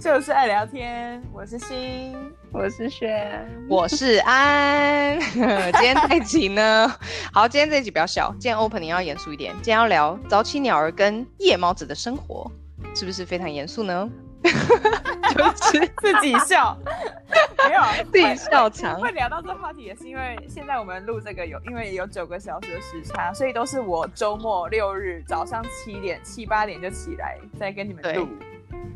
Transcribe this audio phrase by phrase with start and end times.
[0.00, 1.22] 就是爱聊天。
[1.32, 2.14] 我是欣，
[2.52, 5.18] 我是轩，我是安。
[5.32, 6.94] 今天这一集呢，
[7.32, 9.54] 好，今天这一集比较小，今天 opening 要严肃一点。
[9.56, 12.50] 今天要聊早起鸟儿跟夜猫子的生活，
[12.94, 14.08] 是不是非常严肃呢？
[14.44, 16.76] 就是自己笑，
[17.66, 17.82] 没有
[18.12, 19.00] 自己笑场。
[19.00, 28.28] 会聊到这个话题，也是因为现在我们录这个有，因为有九个小时的时差，所以都是我周末六日早上七点七八点就起来，再跟你们录。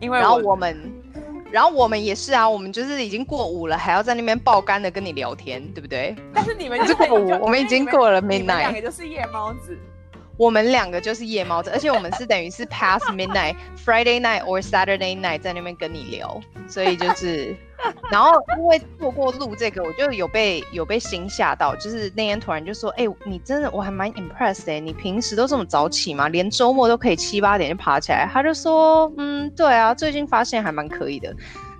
[0.00, 0.76] 因为然后我们，
[1.50, 6.16] 然后我们也是啊，我们就是已经过午了，还要在那边爆肝的跟你聊天，对不对？
[6.34, 9.78] 但是你们就过午，我们已经过了 midnight，两个就是夜猫子。
[10.36, 17.54] 我们两个就是夜猫子，而且我们是等于是 past midnight Friday night or Saturday night 在那边跟你聊，所以就是，
[18.10, 26.28] 然后因为错过录这个，我就有被有被惊吓到，就是那天突然就说，哎、欸，你真的我还蛮 impressed 的，你平时都这么早起吗？
[26.28, 28.28] 连周末都可以七八点就爬起来？
[28.32, 31.34] 他就说，嗯，对啊，最近发现还蛮可以的。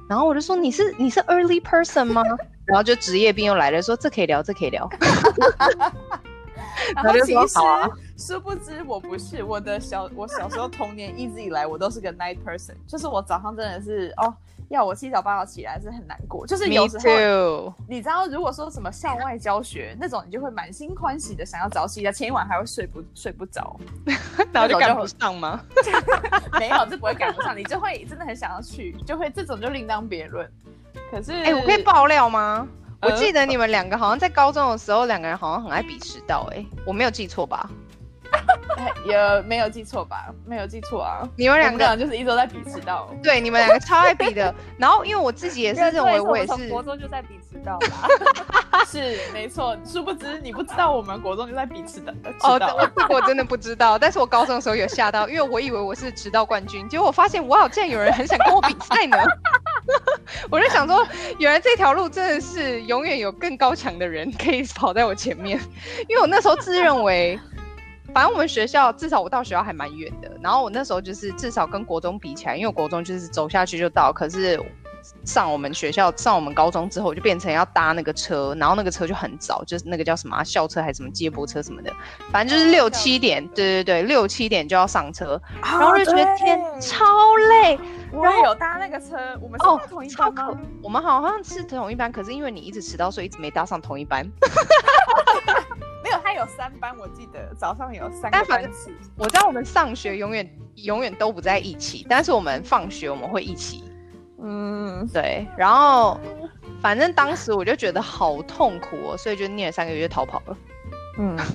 [0.09, 2.23] 然后我就说，你是你是 early person 吗？
[2.65, 4.89] 然后就职业病又来了，说这可以聊，这可以聊。
[6.95, 7.48] 然后其实
[8.17, 14.34] 殊不知我不是我的小我小时候童年一直以来我都是个 night person，就是我早上真的是哦
[14.71, 23.77] 要我七早八早起来是很难过，就是有时候你知道如果说什么校外教学那种，你就会满心欢喜的想要早起，的前一晚还会睡不睡不着，
[24.53, 25.61] 然后就赶不上吗？
[26.61, 30.49] 没有，这不会赶不上，你就会真的很想要去，就会这种就另当别论。
[31.11, 32.67] 可是哎、欸，我可以爆料吗？
[33.03, 37.69] 我记得你们两个好像在高中的时候，两个人好像很爱比迟到，哎，我没有记错吧？
[39.05, 40.27] 有没有记错吧？
[40.47, 41.28] 没有记错啊！
[41.36, 44.55] 你们两个就是一直都在比迟到，对，你们两个超爱比的。
[44.78, 48.84] 然后因为我自己也是认为我也是，国中就在比迟到啦。
[48.87, 52.12] 是没错，殊不知你不知道我们国中就在比迟到。
[52.42, 52.59] 哦，
[53.09, 59.17] 我我真的不知道，但是我高中的时候有吓到，因为我以为我是迟到冠军，结果我发现哇，竟然有人很想跟我比赛呢。
[60.50, 61.06] 我就想说，
[61.38, 65.59] 原来这条路真的是永远有更高强的人可以跑在我前面，
[66.09, 67.38] 因为我那时候自认为，
[68.12, 74.60] 反正我们学校至少我到学校还蛮远的，然后我那时候就是至少跟国中比起来，因为国中就是走下去就到，可是
[75.25, 81.93] 上我们学校上我们高中之后就变成要搭那个车，然后那个车就很早，就是那个叫什么、啊、校车还是什么接驳车什么的，
[82.32, 87.04] 反正就是六七点，对对对，六七点就要上车，然后就觉得天超
[87.37, 87.78] 累。
[88.12, 90.43] 我也有搭那个车，我们是同一班吗？
[90.49, 94.28] 哦、我们好像是同一班，可是因为你一直迟到，所以一直没搭上同一班。
[96.10, 98.93] 没有，他有三班，我记得早上有三个班次。
[99.16, 103.84] 我知道我们上学永远永远都不在一起，但是我们放学我们会一起。
[104.43, 105.47] 嗯，对。
[105.56, 106.19] 然后
[106.81, 110.56] 反正当时我就觉得好痛苦哦，所以就念了三个月就逃跑了。
[111.19, 111.38] 嗯。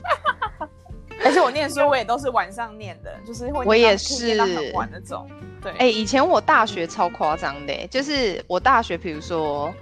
[1.23, 5.27] 而且我念书我也都是晚上念的，就是会我也是念到很晚那种。
[5.61, 9.73] 对，哎、欸，以前我大学超夸张的，就是我大学，比如说，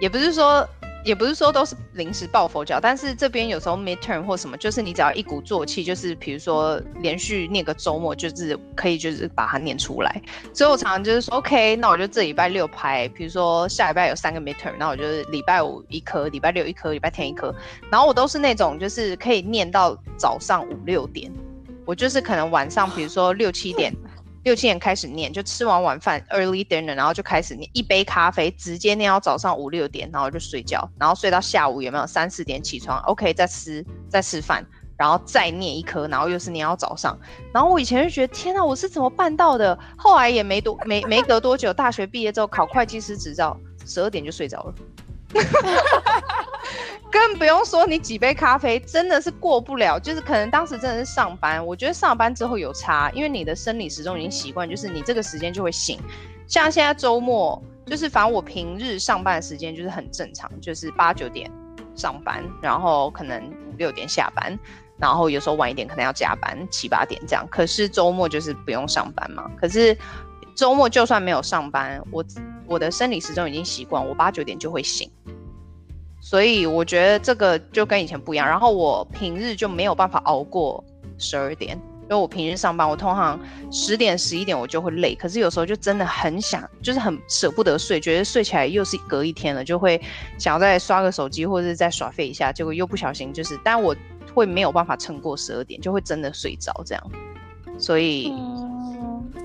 [0.00, 0.68] 也不是说，
[1.04, 10.22] 也不是说都是临时抱佛脚，但是这边有时候 midterm 或什么，就是你只要一鼓作气，就是比如说连续念个周末，就是可以就是把它念出来。
[10.52, 17.54] 所以我常常就是说，OK，那我就这礼拜六排，比如说下礼拜有三个 midterm，那我就礼拜五一颗，礼拜六一颗，礼拜天一颗，
[17.90, 21.32] 然后我都是那种就是可以念到早上五六点，
[21.86, 23.94] 我就是可能晚上比如说六七点。
[24.42, 37.18] 六七点开始念，就吃完晚饭 early dinner，然后就开始念一杯咖啡，直接念到早上五六点，然后就睡觉，然后睡到下午有没有三四点起床？OK，再吃再吃饭，然后再念一科，然后又是念到早上。
[37.52, 39.78] 然后我以前就觉得天哪，我是怎么办到的？
[39.96, 44.74] 后来也没多没没隔多久，大学毕业之后考会计师执照，十二点就睡着了。
[47.10, 55.98] 更不用说你几杯咖啡真的是过不了，就是可能当时真的是上班，我觉得上班之后有差，因为你的生理时钟已经习惯，就是你这个时间就会醒。
[56.46, 61.50] 像现在周末，就是反正我平日上班的时间就是很正常，就是八九点
[61.96, 63.42] 上班，然后可能
[63.72, 64.56] 五六点下班，
[64.96, 67.46] 然后有时候晚一点可能要加班七八点这样。
[67.50, 69.50] 可是周末就是不用上班嘛。
[69.60, 69.96] 可是
[70.54, 72.24] 周末就算没有上班，我
[72.66, 75.10] 我的生理时钟已经习惯，我八九点就会醒。
[76.20, 78.46] 所以我觉得这个就跟以前不一样。
[78.46, 80.84] 然后我平日就没有办法熬过
[81.18, 83.40] 十二点，因为我平日上班，我通常
[83.72, 85.14] 十点十一点我就会累。
[85.14, 90.00] 可是有时候就真的很想，就是很舍不得睡，觉得睡起来又是隔一天了，就会
[90.38, 93.96] 想要再刷个手机或者是再耍废一下，结果又不小心就是，但我
[94.34, 97.10] 会没有办法撑过十二点，就会真的睡着这样。
[97.78, 98.32] 所以，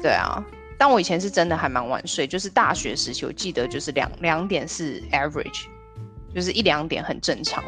[0.01, 0.43] 对啊，
[0.77, 5.67] 但我以前是真的还蛮晚睡，就是大学时期我记得就是两两点是 average。
[6.35, 7.63] 就是一两点很正常，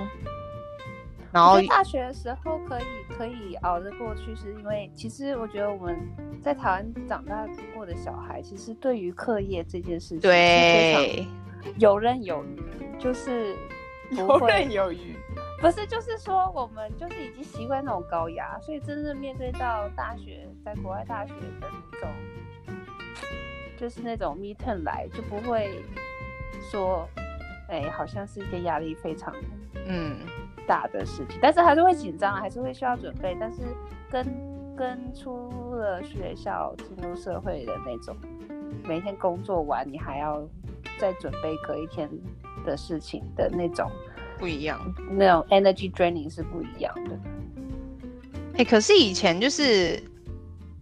[1.32, 2.84] 然后大学的时候可以
[3.18, 5.98] 可以熬得过去，是因为其实我觉得我们
[6.42, 11.26] 在台湾长大过的小孩，其实对于课业这件事情对
[11.78, 12.62] 游刃有余，
[13.00, 13.56] 就是
[14.12, 15.16] 游 刃有余，
[15.62, 21.32] 不是就是说我们就是已经习惯那种高压，所以真正面对到大学，在国外大学
[21.62, 22.10] 的那种，
[23.78, 25.82] 就是那种 midterm 来就不会
[26.70, 27.08] 说，
[27.68, 29.34] 哎，好像是一个压力非常
[29.88, 30.18] 嗯。
[30.68, 33.38] 大的事情，但是还是会紧张，还是会需要准备。
[33.40, 33.60] 但是
[34.12, 38.14] 跟跟出了学校进入社会的那种，
[38.84, 40.46] 每天工作完你还要
[41.00, 42.10] 再准备隔一天
[42.66, 43.90] 的事情的那种
[44.38, 44.78] 不一样，
[45.10, 47.18] 那种 energy draining 是不一样的。
[48.56, 49.98] 哎、欸，可是以前就是，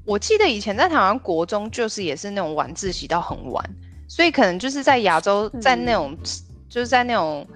[0.03, 3.63] 我记得以前在台湾国中就是也是那种晚自习到很晚，
[4.07, 6.17] 所以可能就是在亚洲，在那种、嗯、
[6.69, 7.47] 就是在那种。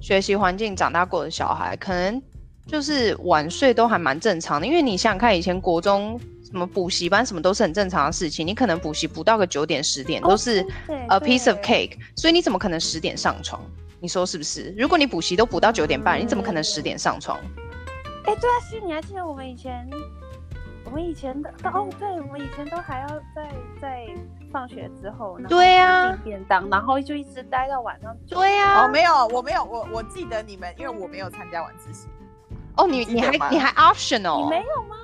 [0.00, 2.20] 学习环境长大过的小孩，可能
[2.66, 4.66] 就是晚睡都还蛮正常的。
[4.66, 8.46] 因为你想想看，以前国中什么补习班什么都是很正常的事情。
[8.46, 10.60] 你可能补习补到个九点十点都是
[11.08, 13.62] a piece of cake，所以你怎么可能十点上床？
[13.98, 14.74] 你说是不是？
[14.76, 17.38] 如果你补习都补到九点半，你怎么可能十点上床？
[18.26, 19.88] 哎、欸，对啊，是，你还记得我们以前？
[20.84, 23.48] 我们以前的哦，对，我们以前都还要在
[23.80, 24.04] 在
[24.54, 28.16] 放学之后，对呀，订便当，然后就一直待到晚上。
[28.28, 32.06] 对呀，哦，没有，我没有，我我记得你们，因为我没有参加晚自习。
[32.76, 34.44] 哦，你你还你还 optional？
[34.44, 34.94] 你没有吗？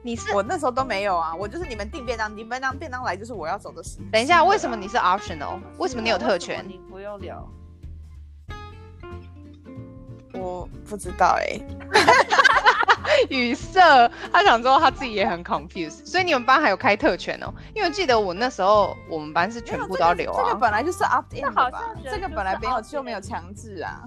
[0.00, 3.98] 你是我那时候都没有啊，我就是你们订便当，订便当便当来就是我要走的时。
[4.10, 5.58] 等一下，为什么你是 optional？
[5.76, 6.64] 为什么你有特权？
[6.66, 7.46] 你不用聊。
[10.32, 11.66] 我不知道哎、欸。
[13.30, 17.52] 语塞，他想说他自己也很 confused，所以你们班还有开特权哦？
[17.74, 20.42] 因为记得我那时候我们班是全部都要留啊。
[20.44, 21.82] 这个本来就是 opt in 的吧？
[22.04, 24.02] 这，个本来没有就没有强制啊。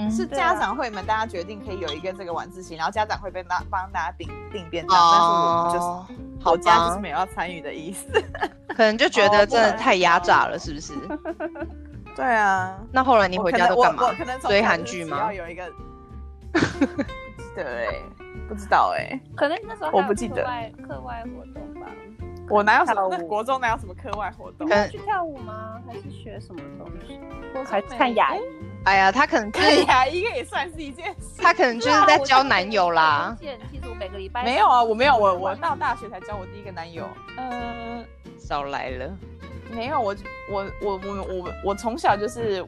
[0.00, 8.06] 嗯，是家长会们大家决定可以有一个这个晚自习，然后家长会帮大帮大家订订便当，但是我们就是好家就是没有要参与的意思。
[8.76, 10.92] 可能就觉得真的太压榨了，是不是？
[12.14, 12.78] 对啊。
[12.92, 14.12] 那后来你回家都干嘛？
[14.16, 15.18] 可能追韩剧吗？
[15.18, 15.64] 要有一个。
[17.54, 18.02] 对，
[18.48, 20.42] 不知道哎、欸，可能那时候我不记得
[20.88, 21.86] 课外活动吧。
[22.48, 24.66] 我哪有什么国中哪有什么课外活动？
[24.90, 25.78] 去跳舞吗？
[25.86, 27.20] 还是学什么东西？
[27.70, 28.40] 还是看牙医？
[28.84, 31.42] 哎呀，他可能看牙医也算是一件事。
[31.42, 33.36] 他可能就是在交男友啦。
[33.38, 37.06] 其实我每个礼拜没有啊，我没有，我我到大学才交我第一个男友。
[37.36, 38.02] 嗯，
[38.38, 39.14] 少来了。
[39.70, 40.16] 没有，我
[40.50, 42.64] 我我我我我从小就是。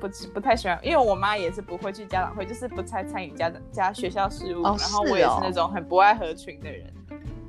[0.00, 4.62] 不不太喜欢，因为我妈也是不会去家长会，就是不太参与家长家学校事务。
[4.62, 6.92] 哦，然后我也是那种很不爱合群的人。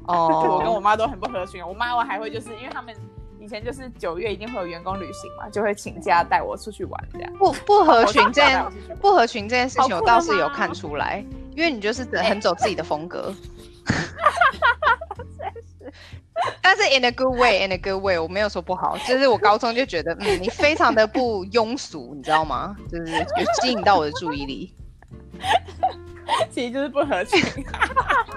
[0.07, 0.27] 哦，
[0.57, 1.65] 我跟我妈都很不合群。
[1.65, 2.93] 我妈我还会就是因为他们
[3.39, 7.33] 以前就是九月一定会有员工旅行嘛，就会请假带我出去玩这样。
[7.39, 8.65] 不不合群这件
[9.01, 11.25] 不合群这件事情，我倒是有看出来，
[11.55, 13.33] 因为你就是很走自己的风格。
[16.61, 22.75] 但是 in a good way, in a good way，我没有说不好，就是我高中就觉得，嗯，你非常的不庸俗，你知道吗？
[22.89, 24.73] 就是有吸引到我的注意力，
[26.49, 27.41] 其实就是不合群，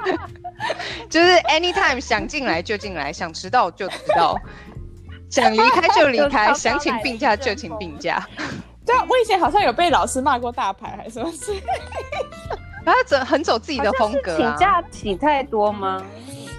[1.09, 4.37] 就是 anytime 想进来就进来，想迟到就迟到，
[5.31, 8.27] 想离开就离开， 想请病假就请病假。
[8.87, 11.53] 对啊，我以前好像有被老师骂过大牌，还是什么事？
[12.85, 16.03] 他走很走自己的风格，请假请太多吗？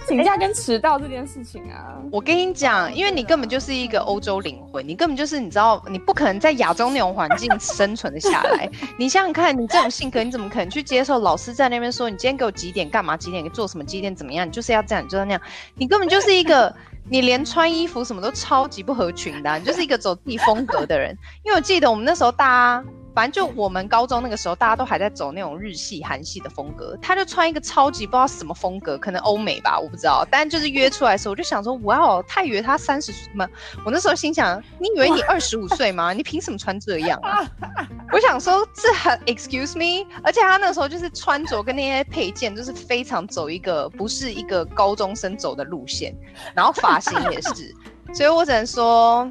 [0.07, 8.69] 请假跟迟到这件事情啊，我跟你讲，因为你根本就是一个欧洲灵魂，你根本就是你知道，你不可能在亚洲那种环境生存的下来。
[8.97, 13.17] 你想想看，你这种性格，你怎么可能去接受老师在那边说你今天给我几点干嘛？
[13.17, 13.83] 几点做什么？
[13.83, 14.47] 几点怎么样？
[14.47, 15.41] 你就是要这样，你就是那样。
[15.73, 16.73] 你根本就是一个，
[17.09, 21.17] 你连穿衣服什么都超级不合群的啊，你就是一个走自己风格的人。
[21.43, 22.85] 因为我记得我们那时候大家。
[23.15, 26.97] 反正就我们高中那个时候，大家都还在走那种日系、韩系的风格。
[27.01, 30.27] 他就穿一个超级不知道什么风格，可能欧美吧，我不知道。
[30.29, 33.47] 但就是约出来的时候，我就想说，哇哦，他以为他三十岁吗？
[33.85, 36.11] 我那时候心想，你以为你二十五岁吗？
[36.11, 37.49] 你凭什么穿这样啊？
[38.11, 40.05] 我想说，这很 excuse me。
[40.21, 46.13] 而且他那时候就是穿着跟那些配件，就是非常走一个不是一个高中生走的路线，
[46.53, 47.73] 然后发型也是。
[48.13, 49.29] 所以我只能说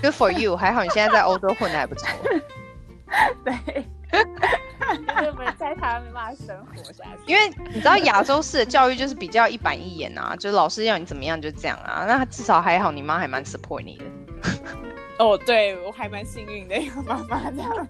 [0.00, 0.56] ，good for you。
[0.56, 2.08] 还好你现在在欧洲混的还不错。
[3.44, 3.54] 对，
[5.58, 12.04] 在台湾没办法生活下去，因为你知道亚洲式的教育就是比较一板一眼啊，就是老师要你怎么样就这样啊。
[12.06, 14.04] 那至少还好，你妈还蛮 support 你的。
[15.22, 17.88] 哦，对我还蛮幸运的，一个妈妈这样。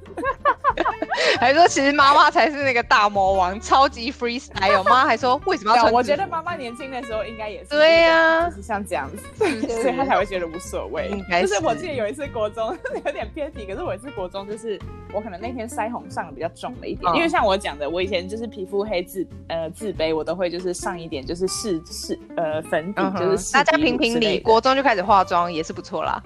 [1.41, 4.79] 还说其实妈妈才是那个大魔王，超级 freestyle。
[4.79, 5.93] 我妈还说为什么要穿？
[5.93, 11.09] 我觉得妈妈年轻的时候应该也是对呀，就是像这样子，所以她才会觉得无所谓。
[11.09, 11.49] 应该是。
[11.49, 14.79] 就是我记得有一次国中有点偏题，可是我一次国中就是
[15.13, 26.23] 我可能那天腮红上的比较重了一点，因为像我讲的，我以前就是皮肤黑自呃自卑，我都会就是上一点就是试试呃粉底，就是大家评评理，国中就开始化妆也是不错啦。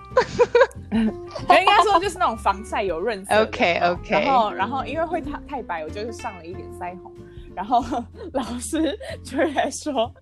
[1.49, 3.43] 我应该说就是那种防晒有润色。
[3.43, 4.11] OK OK。
[4.11, 7.13] 然后然后因为会太太白，我就是上了一点腮红。
[7.55, 7.83] 然后
[8.35, 10.13] 老师就来说，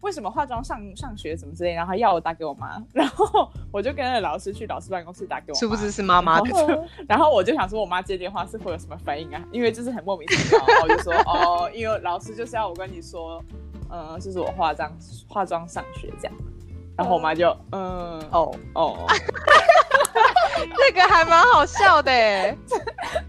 [0.00, 6.88] 为什么化妆上上学什么之类，然后要我打给我妈，然后我就跟着老师去老师办公室打给我妈，是不是是妈妈的？
[7.06, 9.40] 然后我就想说，我妈接电话是会有什么反应啊？
[9.52, 13.40] 因为就是很莫名其妙，然后我就说哦，因为老师就是要我跟你说，
[13.88, 14.90] 嗯，就是我化妆
[15.28, 16.36] 化妆上学这样。
[16.96, 19.06] 然后我妈就嗯哦哦，
[20.76, 22.10] 这个还蛮好笑的，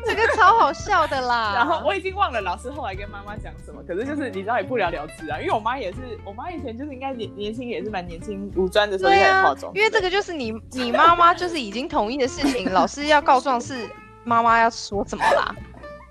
[0.05, 1.53] 这个超好笑的啦。
[1.55, 9.71] 然后我已经忘了老师后来跟妈妈讲什么，可是就是你知道也不了了之啊，因为我妈也是，我妈以前就是应该年年轻也是蛮年轻，五专的时候也化妆。
[9.73, 13.89] 因为这个就是你你妈妈就是已经同意的事情，老师要告状是
[14.23, 15.55] 妈妈要说什么啦。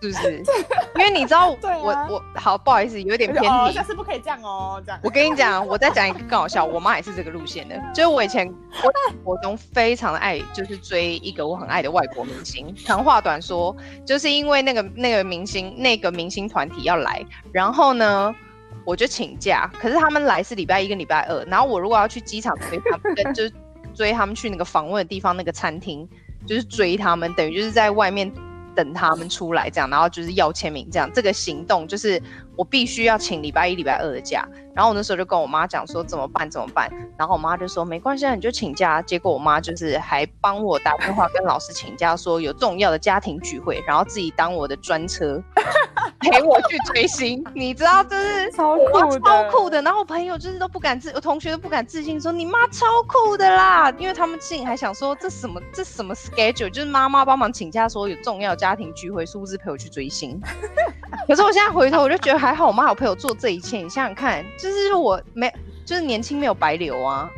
[0.00, 0.42] 是不是？
[0.97, 3.73] 因为你知道， 我我好不好意思，有点偏题。
[3.73, 5.00] 下次不可以这样哦，这样。
[5.02, 6.64] 我跟你讲，我再讲一个更好笑。
[6.64, 8.47] 我妈也是这个路线的，就是我以前
[8.83, 12.75] 我我 中非常的爱，就是追一个我很爱的外国明星。
[12.75, 13.76] 长话短说，
[14.07, 18.35] 就是因为那个那个明星那个明星团体要来，然后呢，
[18.85, 19.71] 我就请假。
[19.78, 23.52] 可是他们来是礼拜一跟礼拜二，然后我如果要去机场追他们，跟 就是
[23.95, 26.09] 追他们去那个访问的地方那个餐厅，
[26.47, 28.30] 就是追他们，等于就是在外面。
[28.75, 32.21] 等他们出来，这样，然后就是要签名，这样，这个行动就是
[32.57, 34.49] 我必须要请礼拜一、礼拜二的假。
[34.75, 36.50] 然后我那时候就跟我妈讲说怎么办？
[36.50, 36.91] 怎么办？
[37.19, 39.03] 然后我妈就说没关系，你就请假。
[39.03, 45.43] 结果我妈就是还帮我打电话跟老师请假，说有重要的家庭聚会，然后自己当我的专车
[46.21, 47.45] 陪我去追星。
[47.55, 49.83] 你知道，就是超酷的，超酷的。
[49.83, 60.41] 然后我朋友就是都不敢自，我同学都不敢自信说你妈超酷的啦，因为他们心里还想说这什么这什么 schedule，就是妈妈帮忙请假说有重要家庭聚会，是不是陪我去追星。
[61.27, 63.79] 可是我现在回头我就觉得还好，我妈有陪我做这一切。
[63.79, 65.52] 你想想看，就是我没，
[65.85, 67.31] 就是年轻没有白留啊，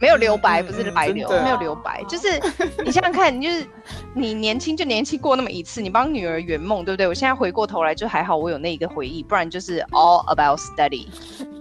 [0.00, 2.40] 没有留白，不是白留，没有留白，就是
[2.84, 3.66] 你想想看，你就是
[4.14, 7.08] 你年轻就年轻过那么一次，你帮女儿圆梦，对不对？
[7.08, 11.06] 我现在回过头来就还好，我有那一个回忆，不然就是 all about study，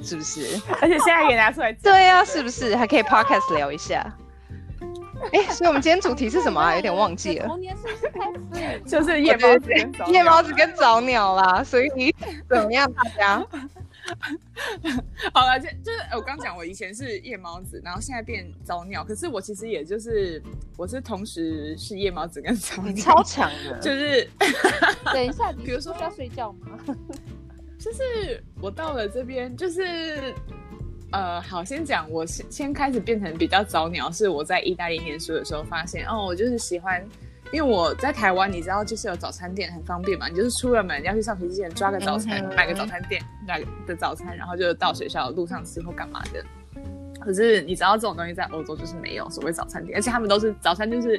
[0.02, 0.62] 是不是？
[0.82, 2.76] 而且现在也拿出来，对啊，是不是？
[2.76, 4.14] 还可以 podcast 聊一下。
[5.32, 6.76] 哎，所以我们今天主题是什么啊？
[6.76, 7.48] 有点忘记了。
[7.48, 11.64] 童年是不是开始就是夜猫子，夜猫子跟早鸟啦。
[11.64, 12.14] 所以你
[12.50, 13.46] 怎么样，大家？
[15.34, 19.04] 好了，就就是我刚讲，我以前是夜猫子，然后现在变早鸟。
[19.04, 20.42] 可是我其实也就是，
[20.78, 23.78] 我是同时是夜猫子跟早鸟，超强的。
[23.80, 24.28] 就是
[25.14, 26.80] 等一下， 比如说要睡觉吗？
[27.80, 30.34] 就是我到了这边，就是
[31.12, 37.06] 呃，好，先讲，我先先开始变成比较早鸟，是我在意大利念书的时候发现，哦，我就是喜欢。
[37.54, 46.44] 因为我在台湾，你知道，就是有早餐店很方便嘛，你就是出了门要去上学之前抓个早餐，买个早餐店买的早餐，然后就到学校路上吃或干嘛的。
[47.22, 51.18] 可是你知道这种东西在欧洲就是没有所谓早餐店，而且他们都是早餐就是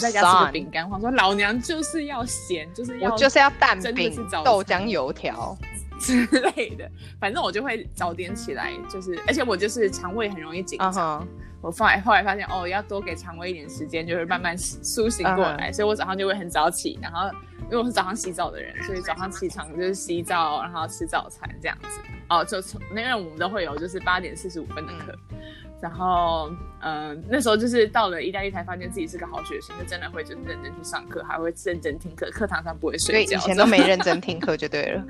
[0.00, 5.58] 在家吃个饼干，或者说老娘就是要咸，就是要我就是要蛋饼、豆浆、油条
[6.00, 6.88] 之类的，
[7.20, 11.26] 反正我就会早点起来，就是而且我就是肠胃很容易紧张。
[11.62, 15.70] 我后来后来发现哦，要多给肠胃一点时间，就是慢慢苏醒过来。
[15.70, 15.74] Uh.
[15.74, 17.28] 所以我早上就会很早起，然后
[17.64, 22.00] 因为我是早上洗澡的人，所以早上起床就是洗澡，然后吃早餐这样子。
[22.28, 25.16] 哦，就从那边我们都会有就是八点四十五分的课。
[25.30, 25.38] 嗯
[25.82, 26.48] 然后，
[26.80, 33.36] 嗯、呃，那时候就是到了意大利才发现自己是个好学生，就真的会就是认真去上课，还会认真听课，课堂上不会睡觉。
[33.36, 35.04] 以前都没认真听课就对了，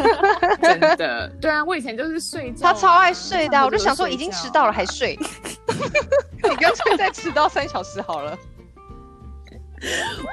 [0.62, 1.30] 真的。
[1.38, 5.18] 对啊，我以前就是睡觉，他超爱睡的，我就想说已经迟到了还睡，
[6.50, 8.38] 你干脆再迟到三小时好了。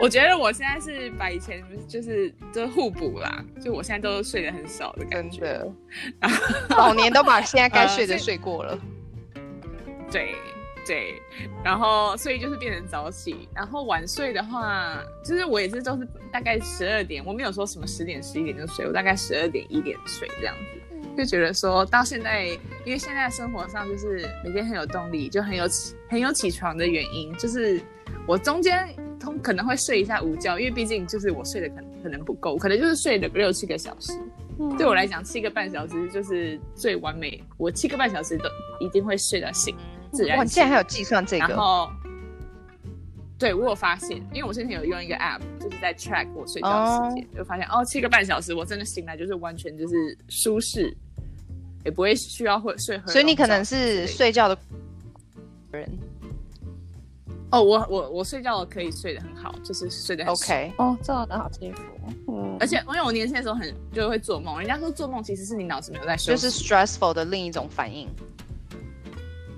[0.01, 5.41] 我觉得我现在是把以前就是都互补啦，就我现在都睡得很少的感觉，
[6.21, 6.29] 真
[6.69, 6.75] 的。
[6.77, 8.71] 老年都把现在该睡的睡过了。
[9.35, 9.41] 呃
[10.11, 10.35] 对
[10.85, 11.21] 对，
[11.63, 20.81] 然后所以就是变成早起，然后晚睡的话，就是我也是都是大概十二点，我没有说什么十点十一点就睡，我大概十二点一点睡这样子，
[21.15, 22.45] 就觉得说到现在，
[22.85, 27.81] 因为现在生活上就是每天很有动力，就很有起很有起床的原因，就是
[28.27, 28.87] 我中间
[29.19, 34.13] 通可能会睡一下午觉，因为毕竟就是我睡的可能可能不够，可能就是睡了六七个小时。
[34.77, 38.45] 对我来讲，七个半小时就是最完美，我七个半小时都
[38.79, 39.75] 一定会睡得醒。
[40.11, 41.47] 自然，哇，竟然还有计算这个。
[41.47, 41.89] 然后，
[43.39, 50.95] 对我有发现，因为我之前有用一个 app，就是在 track 我睡觉时间，就发现哦，七个半小时，我真的醒来就是完全就是舒适，
[51.85, 53.07] 也不会需要会睡很。
[53.07, 54.57] 所以你可能是睡觉的
[55.71, 55.89] 人。
[57.51, 60.73] 哦，我我我睡觉可以睡得很好，就是睡得很 OK。
[60.79, 61.83] 哦，这样的好幸福。
[62.27, 68.09] 嗯，而且因为我年轻的时候很就会做梦，人家说做梦其实是你脑子没有在休息，就是 stressful 的另一种反应。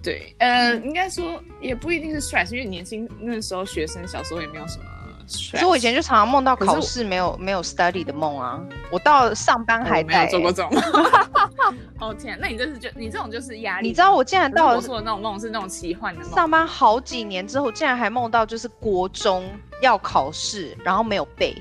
[0.04, 4.84] 对，呃，应该说也不一定是 stress，因为年轻那时候学生小时候也没有什么
[5.28, 8.60] 其实我以前就常常梦到考试没有没有 study 的梦啊，
[8.92, 10.72] 我到上班还、没有做过这 种。
[12.00, 13.88] 哦天，那你这是就你这种就是压力。
[13.88, 16.32] 你知道我竟然到了我说的那种梦是那种奇幻的梦。
[16.32, 19.50] 上班好几年之后，竟然还梦到就是国中
[19.82, 21.56] 要考试，然后没有背，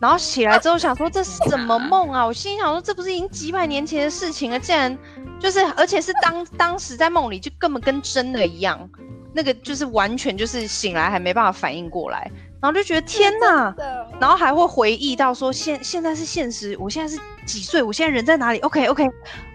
[0.00, 2.26] 然后起来之后想说这是什么梦啊？
[2.26, 4.96] 我心想说这不是已经几百年前的事情了，竟然
[5.40, 8.90] 就是而且是当当时在梦里就根本跟真的一样，
[9.32, 12.30] 那个就是完全就是醒来还没办法反应过来。
[12.60, 13.74] 然后就觉得天哪，
[14.20, 17.82] 然后还会回忆到说现现在是现实，我现在是几岁？
[17.82, 19.06] 我现在人在哪里？OK OK，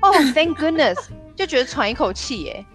[0.01, 0.97] 哦、oh,，Thank goodness，
[1.35, 2.65] 就觉得喘一口气耶，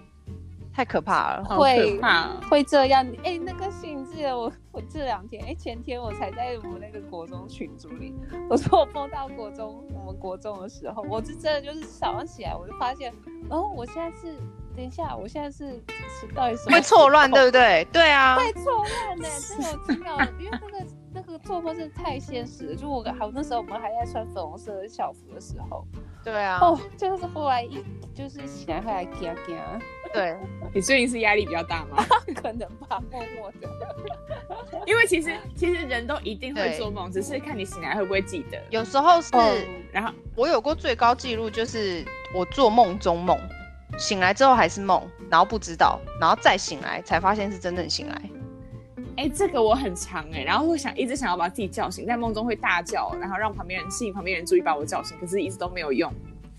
[0.71, 3.03] 太可怕了，会怕会这样。
[3.23, 8.13] 哎、欸，那个信记得我我这两天，哎、欸，前天我才在我们那个国中群组里，
[8.49, 13.11] 我说我碰到国中我们国中的时候，我是真的就是早上起来我就发现，
[13.49, 14.35] 哦，我现在是。
[14.79, 15.73] 等一下，我现在是
[16.21, 16.77] 是到底什么？
[16.77, 17.85] 会错乱，对不对？
[17.91, 22.75] 对啊，会错乱的，真的我听到，因为那个那个做梦是太现实了。
[22.77, 25.85] 就我好那时候我们还在穿粉红色的校服的时候，
[26.23, 27.83] 对啊，哦，就是后来一
[28.15, 29.57] 就是起来会来惊惊。
[30.13, 30.33] 对，
[30.73, 32.01] 你最近是压力比较大吗？
[32.33, 33.67] 可能吧，默默的。
[34.87, 38.57] 因为其实其实人都一定会做梦，只是看你醒来会不会记得。
[38.69, 39.53] 有时候是，哦、
[39.91, 43.37] 然后我有过最高纪录，就是我做梦中梦。
[43.99, 48.21] 醒来之后还是梦，然后不知道，然后再醒来才发现是真正醒来。
[49.17, 56.09] 哎、欸，这个我很常哎、欸，然后会想一直想要把自己叫醒，在梦中会大叫，然后让旁边人吸引旁边人注意把我叫醒，可是一直都没有用。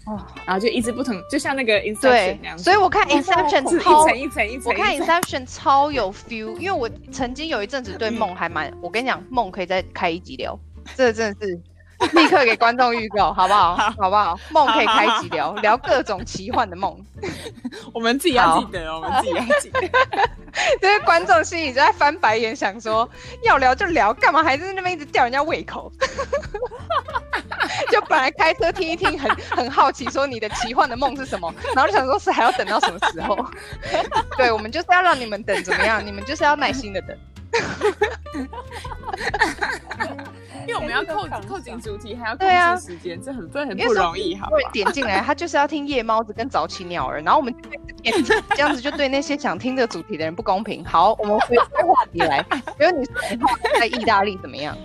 [0.06, 2.59] 哦，然后就一直不同，就像那个 Inception 那样。
[2.59, 4.73] 所以我看 Inception 是一层一层一层。
[4.73, 8.70] 我看 Inception 超有 feel，因为我曾经有一阵子对梦还蛮……
[8.82, 10.59] 我跟你讲，梦可以再开一集聊，
[10.94, 11.61] 这个真的是。
[12.12, 13.76] 立刻给观众预告，好不好？
[13.76, 14.38] 好，好不好？
[14.50, 16.99] 梦可以开启聊，聊各种奇幻的梦。
[17.92, 19.81] 我们自己要记得哦，我们自己要记得。
[20.81, 23.09] 这 些观众心里就在翻白眼，想说
[23.44, 25.92] 要聊就聊，干嘛还在那边一直吊人家胃口？
[27.90, 33.37] 就本来开车听一听很，很很好奇，说你的奇幻的梦是什么，然后就想说是还要等到什么时候？
[34.38, 36.05] 对，我们就是要让你们等，怎么样？
[36.05, 37.16] 你们就是要耐心的等。
[40.67, 44.57] 因为我们要扣扣紧主题，还要控制时间，啊、这很这很不容易，好吧？
[44.73, 47.53] 点进来，他就是要听夜猫子跟早起鸟儿，然后我们
[48.55, 50.85] 这样子就对那些想听这个主题的人不公平。
[50.85, 52.43] 好，我们回归话题来，
[52.79, 53.15] 比如你说
[53.79, 54.77] 在意大利怎么样？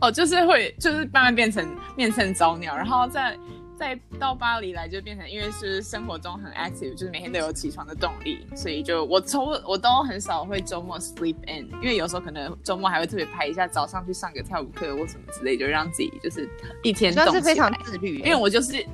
[0.00, 3.36] 哦，就是会，就是慢慢变成变成早鸟，然后再。
[3.80, 16.46] 再到巴黎来就变成，因为是生活中很 active，就是每天都有起床的动力，所以就我周我都很少会周末 sleep in，因为有时候可能周末还会特别排一下早上去上个跳舞课或什么之类，就让自己就是
[16.82, 17.38] 一天动起来。
[17.38, 18.86] 是非常自律，因为我就是。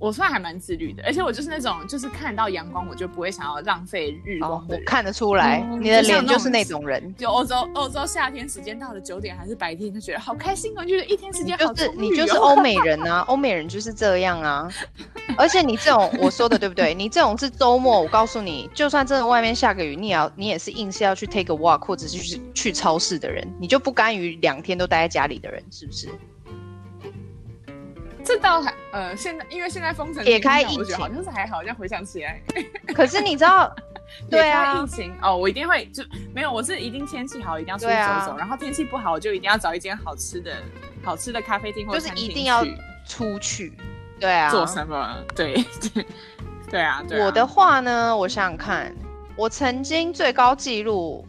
[0.00, 4.74] 我算还蛮自律的，而且我就是那种，就是看到阳光我就不会想要浪费日光的。
[4.74, 7.14] 我看得出来，嗯、你的脸就是那种人。
[7.18, 11.94] 就欧洲，欧洲夏天时间到了九点还是白天，就觉得好开心哦，觉得一天时间好充裕哦。
[12.00, 14.66] 你就是欧美人啊，欧美人就是这样啊。
[15.36, 16.94] 而且你这种我说的对不对？
[16.94, 26.08] 你这种是周末，我告诉你，就算真的外面下个雨，你也要你也是硬是要去 take a walk 或者是去去超市的人，你就不甘于两天都待在家里的人，是不是？
[28.30, 32.40] 这倒还呃，现在因为现在封城，撇开疫情，我觉得好像是还好，这样回想起来。
[32.94, 33.74] 可是你知道，
[34.30, 40.52] 对啊，疫情哦，我一定会就没有，我是一定天气好一定要出去走走，啊、然后天气不好我就一定要找一间好吃的
[41.02, 42.64] 好吃的咖啡厅或者是一定要
[43.04, 43.76] 出去。
[44.20, 45.16] 对啊，做什么？
[45.34, 45.54] 对
[45.92, 46.06] 对
[46.70, 47.26] 对啊，对啊。
[47.26, 48.94] 我的话呢，我想想看，
[49.34, 51.26] 我曾经最高纪录，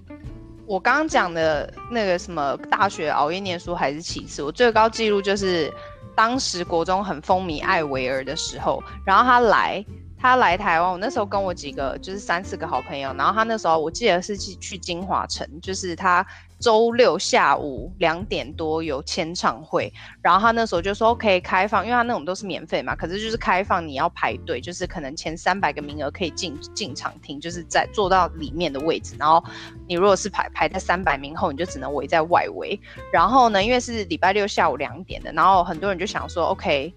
[0.68, 5.74] 我刚刚讲的那个什么大学熬夜念书还是其次，我最高纪录就是。
[6.16, 9.86] 当时国中很风靡艾维儿的时候，然后他来，
[10.18, 16.26] 他来台湾，我那时候跟我几个就是三四个好朋友，然后他那时候我记得是去去金华城，就是他。
[16.62, 29.44] 周六下午两点多有签唱会，然后他那时候就说可以开放，因为他那种都是免费嘛，可是就是开放你要排队，就是可能前三百个名额可以进进场听，就是在坐到里面的位置，然后
[29.88, 32.80] 你如果是排排在三百名后，你就只能围在外围。
[33.12, 36.94] 然后呢，因为是礼拜六下午两点的，然后很多人就想说，OK，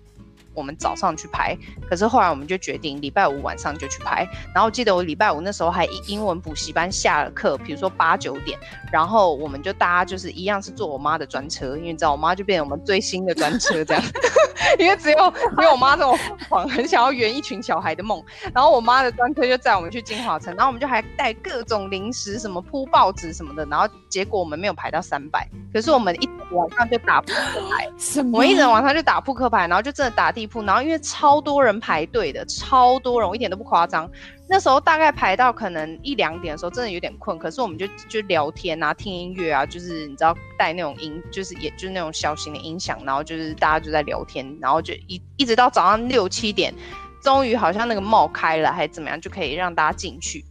[0.55, 1.57] 我们早上去拍。
[1.89, 4.27] 可是后来我们就决定礼拜五晚上就去拍。
[4.55, 8.59] 然后记得我礼拜五那时候还英英文补习班下了课，比如说八九点，
[8.93, 14.03] 然后我们就大家就是一样是坐我妈的专车，因为你知道我妈就变成我们最新的专车这样，
[14.79, 18.23] 因为只有因为我妈这种狂很想要圆一群小孩的梦，
[18.55, 27.89] 然后我妈的专车就载我们去金华城，然后我们就还带各种零食什么铺报纸什么的，然后结果我们没有排到三百，可是我们一晚上就打扑克牌，
[28.33, 34.11] 我们一整晚上就打扑克牌，然后就真的打地然后因为超多人排队的，超多人，我一点都不夸张。
[34.49, 46.75] 那时候大概排到可能一两点的时候，真的有点困，可是我们就就聊天啊，听音乐啊，就是你知道带那种音，就是也就是那种小型的音响，然后就是大家就在聊天，然后就一一直到早上六七点，
[47.23, 50.45] 终于好像那个帽开了还是怎么样，就可以让大家进去，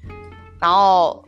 [0.59, 1.23] 然后。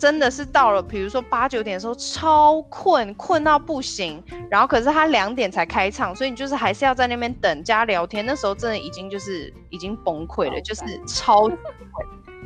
[0.00, 4.20] 真的是到了，比如说八九点的时候超困，困到不行。
[4.50, 8.24] 然后可是他两点才开唱，所以你就是还是要在那边等加聊天。
[8.24, 11.50] 那时候真的已经就是已经崩溃了，就是超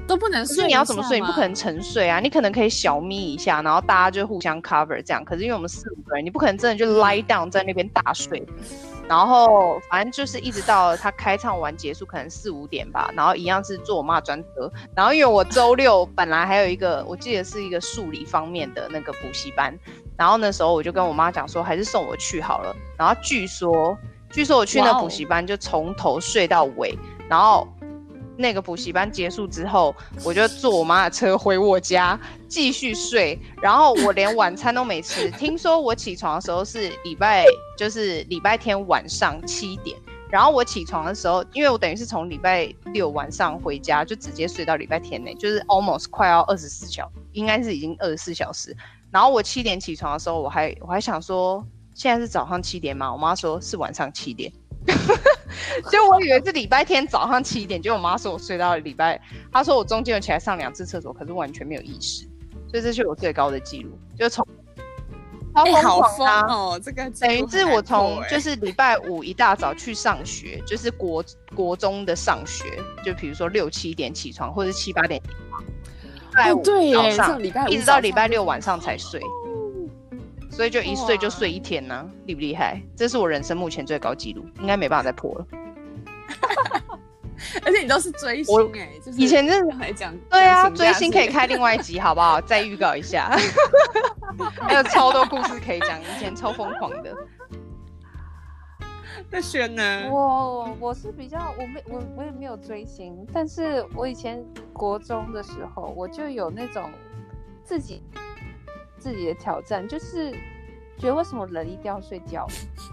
[0.08, 0.56] 都不能睡。
[0.56, 1.20] 就是你要怎么睡？
[1.20, 5.24] 你不可能沉睡啊，你可能可以小眯一下，然后大家就互相 cover 这样。
[5.24, 8.44] 可是因为我们四五个人，你不可能真的就 lie down 在那边大睡。
[9.08, 13.10] 然后反正就是一直到他开唱完结束，可能四五点吧。
[13.14, 14.70] 然后一样是坐我妈专车。
[14.94, 19.78] 然后因为我周六本来还有一个，我记得是一个数理方面的那个补习班。
[20.16, 22.74] 然后那时候我就跟我妈讲说，还是送我去好了。
[22.96, 23.96] 然后据说，
[24.30, 26.98] 据说我去那补习班就从头睡到尾。
[27.28, 27.66] 然后。
[28.36, 29.94] 那个补习班结束之后，
[30.24, 32.18] 我就坐我妈的车回我家
[32.48, 35.30] 继续睡，然后我连晚餐都没吃。
[35.32, 37.44] 听说我起床的时候是礼拜，
[37.78, 39.96] 就是礼拜天晚上七点，
[40.30, 48.76] 然后我起床的时候，因为我等于是从礼拜六晚上回家，就直接睡到礼拜天内，就是 almost 快要二十四小，应该是已经二十四小时。
[49.10, 53.12] 然后我七点起床的时候，我还我还想说，现在是早上七点吗？
[53.12, 54.52] 我妈说是晚上七点。
[55.90, 59.20] 就我以为是礼拜天早上七点，就我妈说我睡到了礼拜，
[59.52, 62.26] 她说我中间有起来上两次厕所，可是完全没有意识，
[62.70, 64.46] 所以这是我最高的记录，就从
[65.54, 66.40] 超疯狂啊！
[66.48, 72.64] 哦，这个等于是我从就是礼拜五一大早去上学，就是国国中的上学，
[73.04, 75.62] 就比如说六七点起床，或者七八点起床，
[76.32, 79.20] 礼拜五早上一直到礼拜六晚上才睡。
[80.54, 82.80] 所以就一睡就睡一天呢、啊，厉不厉害？
[82.94, 85.46] 这是我人生目前最高纪录，应该没办法再破了。
[87.64, 92.40] 而且你都是追星哎、欸，就是以前真的还讲对啊，追星可以开另外一集好不好？
[92.40, 93.36] 再预告一下，
[94.62, 97.12] 还有超多故事可以讲，以前超疯狂的。
[99.28, 100.08] 那轩呢？
[100.08, 104.40] 我我是比较我没我我也没有追星，但是我以前
[104.72, 106.88] 国中的时候我就有那种
[107.64, 108.04] 自己。
[109.04, 110.32] 自己的挑战就是
[110.96, 112.46] 觉得为什么人一定要睡觉？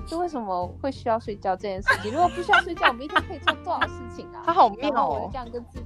[0.05, 2.11] 就为什么会需要睡觉这件事情？
[2.11, 4.43] 如果不需要睡觉，我们一天可以做多少事情啊？
[4.45, 5.29] 他好妙哦！
[5.31, 5.85] 这样跟自己，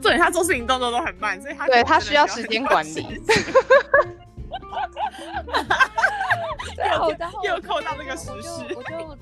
[0.00, 3.20] 对，他做事情动作都很慢，所以他对他需要时间管理。
[6.78, 9.14] 然后然后又扣到那个时事，我就。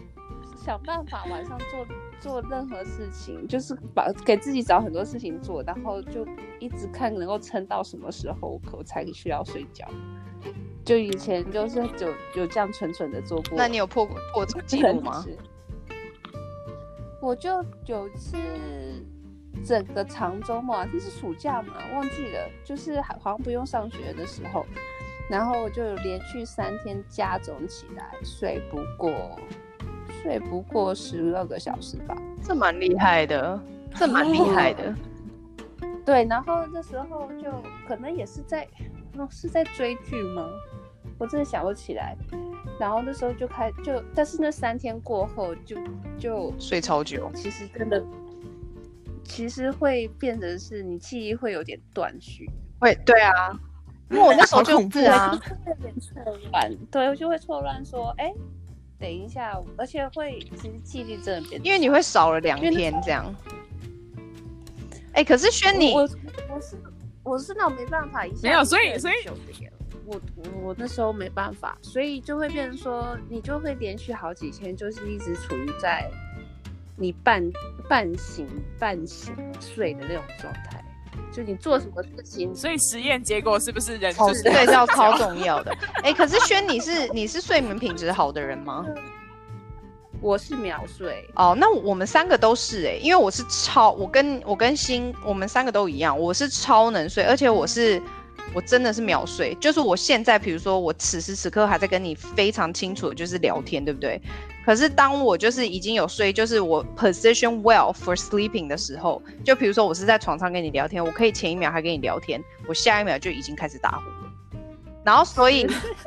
[0.66, 1.86] 想办法晚上做
[2.18, 6.26] 做任何事情，就是把给自己找很多事情做，然后就
[6.58, 9.88] 一直看能够撑到什么时候我才需要睡觉。
[10.84, 13.56] 就以前就是有有这样蠢蠢的做过。
[13.56, 15.24] 那你有破过破这个记录吗？
[17.20, 18.36] 我就有次
[19.64, 24.66] 整个长周末，这是暑假嘛，忘记了，就是好像不用上学的时候，
[25.30, 29.38] 然后我就连续三天加总起来睡不过。
[30.26, 33.60] 睡不过十二个小时吧，这蛮厉害的，
[33.94, 34.92] 这蛮厉害的。
[36.04, 37.48] 对，然后那时候就
[37.86, 38.66] 可能也是在，
[39.16, 40.44] 哦，是在追剧吗？
[41.16, 42.16] 我真的想不起来。
[42.80, 45.76] 然后那时候就开就，但是那三天过后就
[46.18, 47.30] 就睡超久。
[47.32, 48.04] 其实真的，
[49.22, 52.50] 其实会变成是你记忆会有点断续。
[52.80, 53.32] 会，对啊，
[54.10, 58.34] 因为我那时候 就恐怖啊， 有点错乱，对，我就会错乱说，哎。
[58.98, 63.34] 等一下，而且会其实记忆真的变，因为你会少了两天这样。
[65.12, 66.02] 哎、欸，可是轩你，我
[66.48, 66.76] 我是
[67.22, 69.14] 我是那种没办法一下，没有，所以所以
[70.06, 70.20] 我
[70.62, 76.10] 我那时候没办法，所以就会变成说，你就会连续好几天，就是一直处于在
[76.96, 77.42] 你半
[77.88, 78.46] 半醒
[78.78, 80.84] 半醒睡的那种状态。
[81.32, 85.70] 就你做什么事情，所以实验结果是不是人是对要超重要的？
[86.02, 88.86] 哎、欸，可是轩，你是你是睡眠品质好的人吗？
[90.22, 98.02] 我是秒睡哦，那我们三个都是哎、欸，因为我是超，我跟我跟新，我们三个都一样，我是超能睡，而且我是
[98.54, 99.54] 我真的是秒睡。
[99.56, 104.20] 就是我现在，比如说我此时此刻还在跟你非常清楚的就是聊天，对不对？
[104.66, 114.32] 可是当我就是已经有睡，就是我 position well for sleeping 的时候，就比如说我是在床上跟你聊天，我可以前一秒还跟你聊天，我下一秒就已经开始打呼了。
[115.04, 115.64] 然后所以，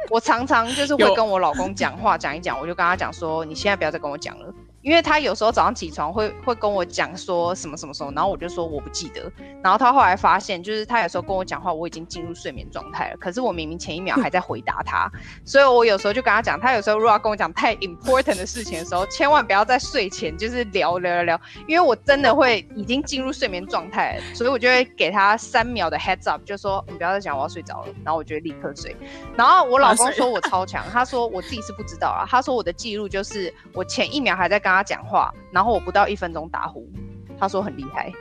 [0.10, 4.54] 我常常就是会跟我老公讲话讲一讲，我就跟他讲说，你现在不要再跟我讲了。
[4.82, 9.32] 因为他有时候早上起床会会跟我讲说什么什么时候，然后我就说我不记得。
[9.62, 15.12] 然后他后来发现，就是他有时候跟我讲话，我已经进入睡眠状态了，可是我明明前一秒还在回答他。
[15.44, 27.94] 所以我有时候就跟他讲，他有时候如果要跟我讲太 important 的事情的时候，千万不要在睡前就是聊聊聊聊，因为我真的会已经进入睡眠状态了，所以我就会给他三秒的 heads up，就说你不要再讲，我要睡着了。
[28.06, 28.96] 然后我就会立刻睡。
[29.36, 34.84] 然后我老公说我超强，他说我自己是不知道啊，他说我的记录就是我前一秒还在跟他。
[34.89, 36.89] 讲话，然后我不到一分钟打呼，
[37.38, 38.12] 他说很厉害，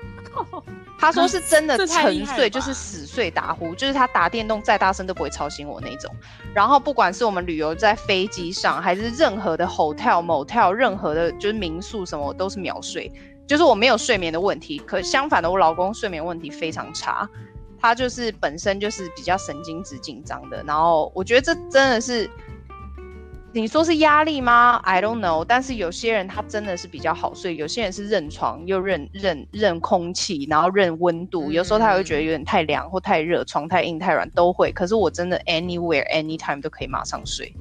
[1.00, 6.14] 他说是真的沉睡，就是死睡打呼，就是他打电动再大声都不会吵醒我那种。
[6.52, 13.10] 然后不管是我们旅游在飞机上，还是任何的 hotel、motel，任何的就是民宿什么，我都是秒睡，
[13.46, 14.78] 就是我没有睡眠的问题。
[14.80, 17.26] 可相反的，我老公睡眠问题非常差，
[17.80, 20.62] 他就是本身就是比较神经质紧张的。
[20.64, 22.28] 然后我觉得这真的是。
[23.58, 25.44] 你说是压力吗？I don't know。
[25.44, 31.50] 但是有些人他真的是比较好睡，有些人是认床又认认认空气，然后认温度。
[31.50, 34.70] 有时候他会觉得有点太凉或太热，床太硬太软都会。
[34.70, 37.52] 可是我真的 anywhere anytime 都可以马上睡。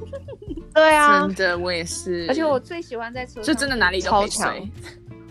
[0.74, 2.26] 对啊，真的我也是。
[2.28, 4.38] 而且我最喜欢在车上，就真的哪里都可以睡。
[4.38, 4.70] 超强。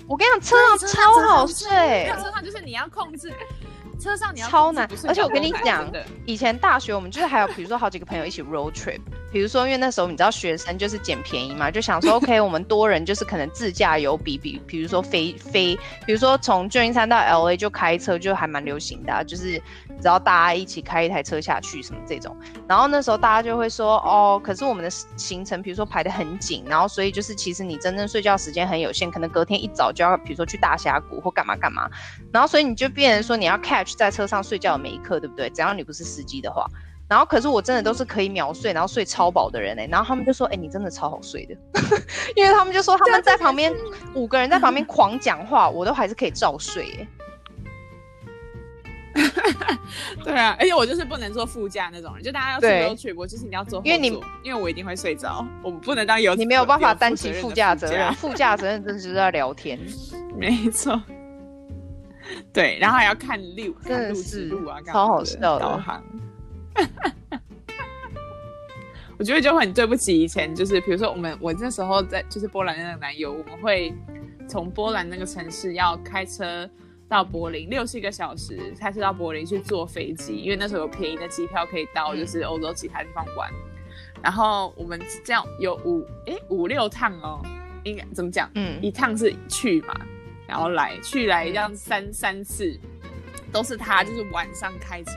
[0.08, 1.70] 我跟你讲，车上超好睡。
[2.18, 3.32] 车上就是你要控制。
[4.02, 5.88] 车上你要超难，而且我跟你讲，
[6.26, 9.00] 以前大学我们就是还有，比如说好几个朋友一起 road trip，
[9.32, 19.62] 比如说因为那时候你知道学生就是捡便宜嘛，就想说 OK， 我们多人就是可能自驾游比比，比如说飞飞，比如说从旧金山到 LA 就开车就还蛮流行的啊，就是
[20.02, 22.36] 只要大家一起开一台车下去什么这种，
[22.68, 31.88] 然后那时候大家就会说哦，可是我们的行程比如说排得很紧，然后所以就是其实你真正睡觉时间很有限，可能隔天一早就要比如说去大峡谷或干嘛干嘛，
[32.34, 33.90] 然后所以你就变成说你要 catch。
[33.95, 35.49] 在车上睡觉的每一刻，对不对？
[35.49, 36.65] 只要你不是司机的话，
[37.08, 41.56] 然后可是我真的都是可以秒睡，然后睡超饱的人哎、欸，然后他们就说：“哎、欸，你真的超好睡的。
[42.36, 43.73] ”因为他们就说他们在旁边
[44.13, 47.08] 五个人在旁边狂讲话，我都还是可以照睡哎、欸。
[50.23, 54.08] 对啊，而且我就是不能坐副驾那种人，就大家要坐 road trip，我就是你要坐，因为你
[54.41, 59.77] 因为我一定会睡着，我不能当有你没有办法担起副驾责任，副驾责任真的就是在聊天，
[60.38, 61.01] 没错。
[62.54, 66.04] 对，然后还要看路，看路指路啊，超好笑的导航。
[69.17, 73.94] 我觉得就很对不起以前，就是比如说我们，我那时候在就是波兰那个男友，我们会
[74.48, 76.67] 从波兰那个城市要开车
[77.08, 83.48] 到柏林六七个小时，开车到柏林去坐飞机，因为那时候有便宜的机票可以到就是欧洲其他地方玩。
[84.24, 87.41] 然后我们这样有五哎五六趟哦，
[87.84, 88.50] 应该怎么讲？
[88.56, 89.94] 嗯，一趟是去嘛。
[90.52, 92.78] 然后来去来这样三三次，
[93.54, 95.12] 都是他，就是晚上开车，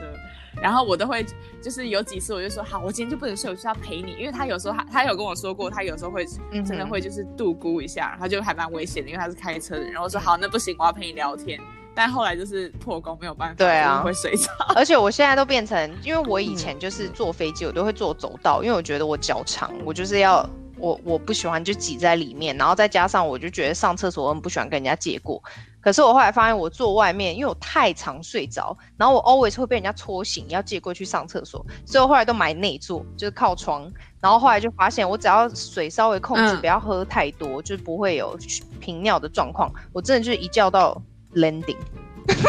[0.61, 1.25] 然后我都会
[1.61, 6.25] 就是有几次我就说好，我今天就不能睡，我就要陪你，因为他有时候他他有跟我说过，他有时候会
[6.65, 9.91] 真的会就是度孤一下，他就还蛮危险的，因为他是开车的人。
[9.91, 11.59] 然后我说好，那不行，我要陪你聊天。
[11.93, 14.49] 但后来就是破功，没有办法，对啊，会睡着。
[14.73, 20.49] 而且我现在都变成，因为我以前就是坐飞机，我都会坐走道，因为我觉得我脚长，我就是要。
[20.85, 25.41] 我我不喜欢就挤在里面，然后再加上我就觉得上厕所我很不喜欢跟人家借过。
[25.81, 33.91] 可是我后来发现我坐外面，因为我太常睡着，然后我 always 会被人家戳醒，要借过去上厕所，所以我后来都买内座，就是靠窗。
[34.21, 38.37] 然后后来就发现，我只要水稍微控制，不要喝太多，嗯、就不会有
[38.79, 39.71] 频尿的状况。
[39.91, 41.01] 我真的就是一觉到
[41.33, 41.77] landing，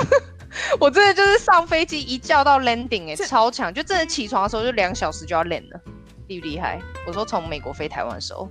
[0.78, 5.80] 我真的就是上飞机一觉到 landing，哎、欸，超强，就真的起床的时候就两小时就要 land 了。
[6.28, 6.80] 厉不厉害？
[7.06, 8.48] 我说从美国飞台湾的时候，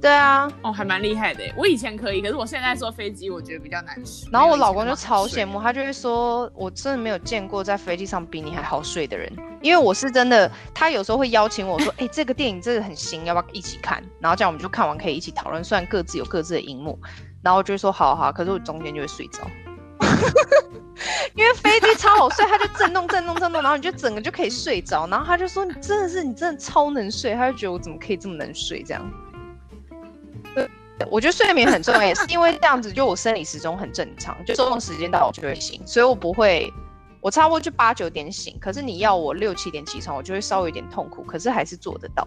[0.00, 1.42] 对啊，哦，还蛮厉害的。
[1.56, 4.28] 我以前可以，可是我现在坐飞机，我觉得比较难睡。
[4.30, 9.30] 然后我老公就超羡慕，他就会说，我真的没有见过在飞机上比你还好睡的人。
[9.62, 14.02] 因为我是真的，他有时候会邀请我说，哎、欸，这个电影真的很新，要不要一起看？
[14.20, 16.98] 然后这样我们就看完可以一起讨论，虽然各自有各自的荧幕。
[17.42, 19.40] 然后我就会说，好好，可是我中间就会睡着。
[21.34, 25.06] 因为飞机超好睡，它就震动、震动、震动，然后你就整个就可以睡着。
[25.06, 28.82] 然后他就说：“你真的是，你真的超能睡。”他就觉得我怎么可以这么能睡？
[28.82, 29.04] 这样，
[31.10, 36.72] 我觉得睡眠很重要，也是因为这样子，就我生理时钟很正常，就中午时间到我就会醒，所以我不会，
[37.20, 38.56] 我差不多就八九点醒。
[38.60, 42.26] 可是你要我六七点起床，我就会稍微有点痛苦，可是还是做得到。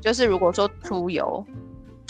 [0.00, 1.44] 就是如果说出游。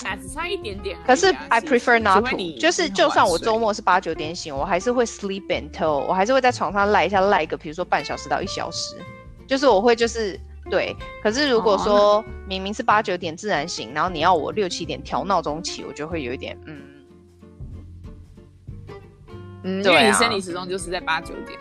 [0.03, 0.99] 啊，只差一点点。
[1.07, 8.97] 可是 I prefer not to，就是就算我周末是八九点醒，我还是会 sleep until，我还是会在床上赖一下赖个，比如说半小时到一小时，
[9.47, 10.95] 就是我会就是对。
[11.23, 16.83] 可是如果说明明是八九点自然醒，然后你要我六七点调闹钟起，我就会有一点嗯
[19.63, 21.59] 嗯，因为你生理时钟就是在八九点。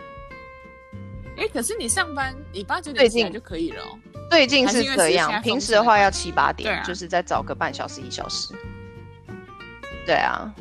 [1.36, 3.98] 哎、欸，可是你上班你八九点起来就可以了哦。
[4.34, 8.52] 最近是这样，平时的话要七八点，啊、就是再早个半小时一小时。
[10.04, 10.52] 对啊。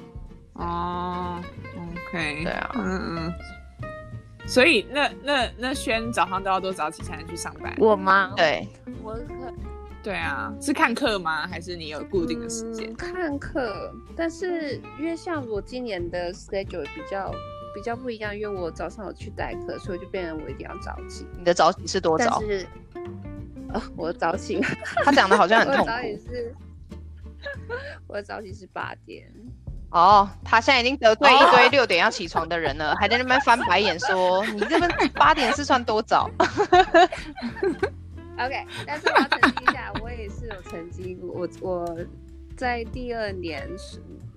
[0.54, 1.42] 哦、
[1.76, 2.44] oh,，OK。
[2.44, 3.34] 对啊，嗯嗯。
[4.46, 7.74] 所以那那那轩早上都要多早起才能去上班？
[7.80, 8.32] 我吗？
[8.38, 8.68] 对，
[9.02, 9.56] 我看。
[10.04, 11.48] 对啊，是看课吗？
[11.48, 12.92] 还是你有固定的时间？
[12.92, 17.34] 嗯、看课，但是因为像我今年的 schedule 比较。
[17.76, 21.26] 比较不一样，因为我早上有去代课，所以就变成我一定要早起。
[21.36, 22.40] 你的早起是多早？
[22.42, 22.68] 是，
[23.74, 24.62] 呃， 我早起，
[25.04, 25.92] 他讲的好像很痛苦。
[25.92, 26.56] 我的早起是，
[28.08, 29.28] 我早起是八点。
[29.92, 36.30] 哦，他现在已经得罪一堆六点要起床的人了，哦、还在那边翻白眼说：“你这边八点是算多早？”
[38.40, 41.98] OK，但是我要澄清一下，我也是有曾经，我我
[42.56, 43.70] 在第二年。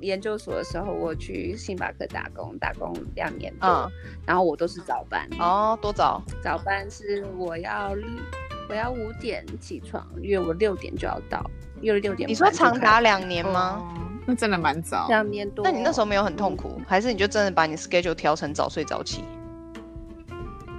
[0.01, 3.91] 研究所的时候，我去星巴克打工，打工两年多，嗯，
[4.27, 5.27] 然后我都是早班。
[5.39, 6.23] 哦，多早？
[6.43, 7.95] 早班是我要
[8.69, 11.45] 我要五点起床，因为我六点就要到，
[11.81, 12.29] 因为六点。
[12.29, 13.79] 你说长达两年吗？
[13.81, 15.07] 哦，那真的蛮早。
[15.09, 15.65] 两年多。
[15.65, 19.25] 那你那时候没有很痛苦，嗯，还是你就真的把你 schedule 调成早睡早起？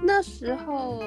[0.02, 1.02] 那时候。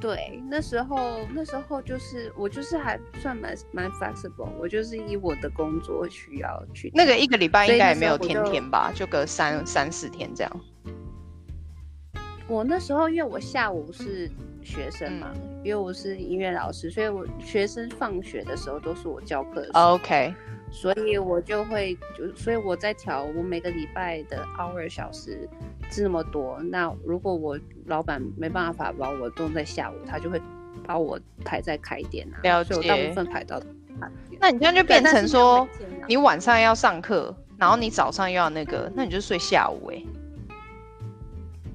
[0.00, 6.88] 对，那时候那时候就是我就是还算蛮蛮 flexible，我就是以我的工作需要去。
[6.94, 10.60] 那个一个礼拜应该也没有天天吧，就隔三三四天这样。
[12.48, 14.28] 我那时候因为我下午是
[14.62, 19.70] 学生嘛，嗯、因为我是音乐老师，所以我学生放学的时候都是我教课的。
[19.74, 20.34] OK。
[20.70, 25.48] 所以我就会就，所以我在调我每个礼拜的 hour 小时
[25.90, 26.58] 是那么多。
[26.62, 30.38] 那如果我老板没办法把我弄在下午，他就会
[30.86, 32.62] 把我排在开店啊。
[32.64, 33.58] 所以我大部分排到。
[34.38, 35.66] 那你这样就变成说，
[36.06, 40.06] 你晚上要上课，然后你早上又要那个，那你就睡下午哎、欸。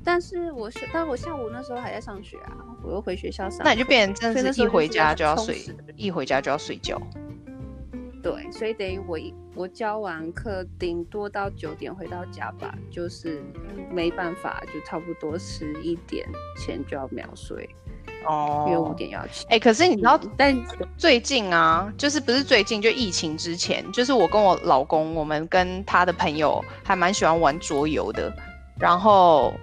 [0.03, 2.51] 但是我是，但我下午那时候还在上学啊，
[2.83, 3.61] 我又回学校上。
[3.63, 5.57] 那你就变成真的是一回家就要睡，
[5.95, 7.01] 一回家就要睡觉。
[8.21, 13.43] 对，所以等于我一我教完课，顶多到九点回到家吧，就是
[13.91, 16.25] 没办法，就差不多十一点
[16.57, 17.69] 前就要秒睡
[18.25, 19.45] 哦，因为五点要起。
[19.47, 20.57] 哎、欸，可是你知道，但
[20.97, 28.33] 最近啊，就是不是最近，就疫情之前，就是我跟我老公，我们跟他的朋友还蛮喜欢玩桌游的，
[28.79, 29.53] 然后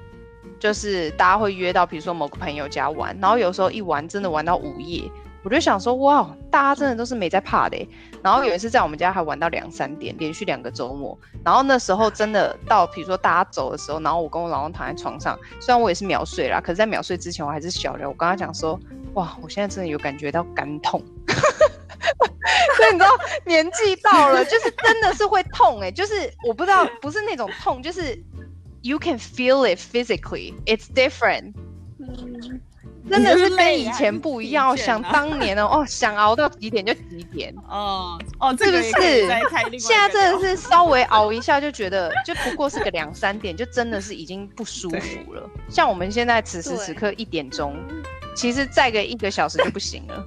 [0.58, 5.10] 就是大家会约到，比如说某个朋友家玩，然后有时候一玩真的玩到午夜。
[5.42, 7.88] 我就想说，哇，大家真的都是没在怕的。
[8.22, 11.18] 然后有一次在我们家还玩到两三点，连续两个周末。
[11.42, 18.06] 然后那时候真的到，比如说大家走的时候，然后我跟我老公躺在床上，虽然我也是秒睡啦，可是在秒睡之前我还是小聊。
[18.06, 18.78] 我跟他讲说，
[19.14, 21.02] 哇，我现在真的有感觉到肝痛。
[22.76, 23.10] 所以你知道
[23.46, 28.14] 年纪到了，就是真的是会痛哎，就是我不知道，不是那种痛，就是
[28.82, 31.54] you can feel it physically, it's different。
[33.08, 38.92] 真的是跟以前不一样，啊、想当年哦，哦， 想熬到几点就几点，哦 哦，是不是？
[39.78, 45.48] 现在真的是稍微熬一下就觉得，就不过是个两三点，就真的是已经不舒服了。
[45.68, 47.74] 像我们现在此时此刻一点钟，
[48.36, 50.26] 其实再个一个小时就不行了。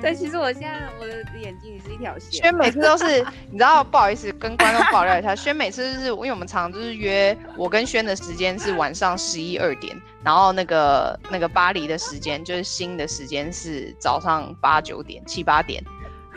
[0.00, 2.30] 对，其实我现在我的眼睛也是一条线。
[2.40, 3.04] 轩每次都是，
[3.50, 15.82] 你知道，不好意思跟观众爆料一下，轩每次就是，因为我们常常就是约我跟轩的时间是晚上十一二点，然后那个那个巴黎的时间就是新的时间是早上八九点七八点，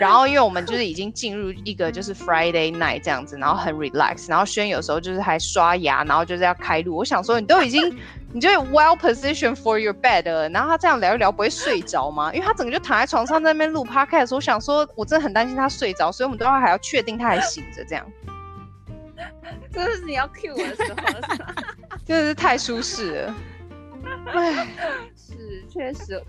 [0.01, 7.97] 然后因为我们就是已经进入一个就是 Friday night 这样子，然后很 relax，然后轩有时候就是还刷牙，然后就是要开录，我想说你都已经。
[8.33, 12.31] 你就 well positioned for your bed，了然后他这样聊一聊不会睡着吗？
[12.33, 18.05] 因为他整个就躺在床上在那边录 podcast 我想说我真的很担心他睡着，所以我们都要还要确定他还醒着这样。
[19.69, 20.95] 这是你要 cue 我的时候？
[22.07, 23.35] 真的是太舒适了。
[24.33, 24.65] 唉，
[25.17, 26.23] 是确实。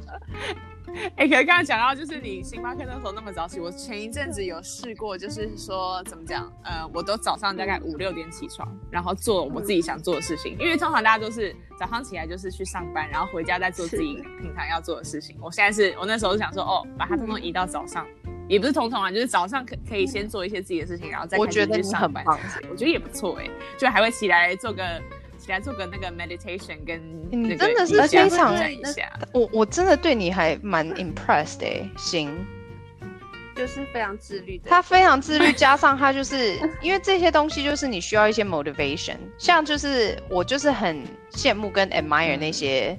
[1.16, 15.36] 哎、欸，可是刚刚讲到，就是你星巴克那时候那么早起，我前一阵子有试过，就是说怎么讲，呃，我都早上大概五六点起床，然后做我自己想做的事情，因为通常大家都是早上起来就是去上班，然后回家再做自己平常要做的事情。
[15.40, 18.06] 我现在是我那时候是想说，哦，把它通通移到早上，
[18.48, 22.24] 也不是通通啊，就是早上可可以先做一些自己的事情，然后再开始去上班。
[22.70, 24.82] 我觉得也不错哎、欸，就还会起来做个。
[25.42, 28.54] 起来做个那个 meditation，跟你真的是非常，
[29.32, 32.30] 我我真的对你还蛮 impressed 的、欸，行，
[33.56, 34.70] 就是非常自律的。
[34.70, 39.16] 他非常自律，加上他就是 因为这些东西，就是你需要一些 motivation。
[39.36, 41.02] 像就是我就是很
[41.32, 42.96] 羡慕跟 admire 那些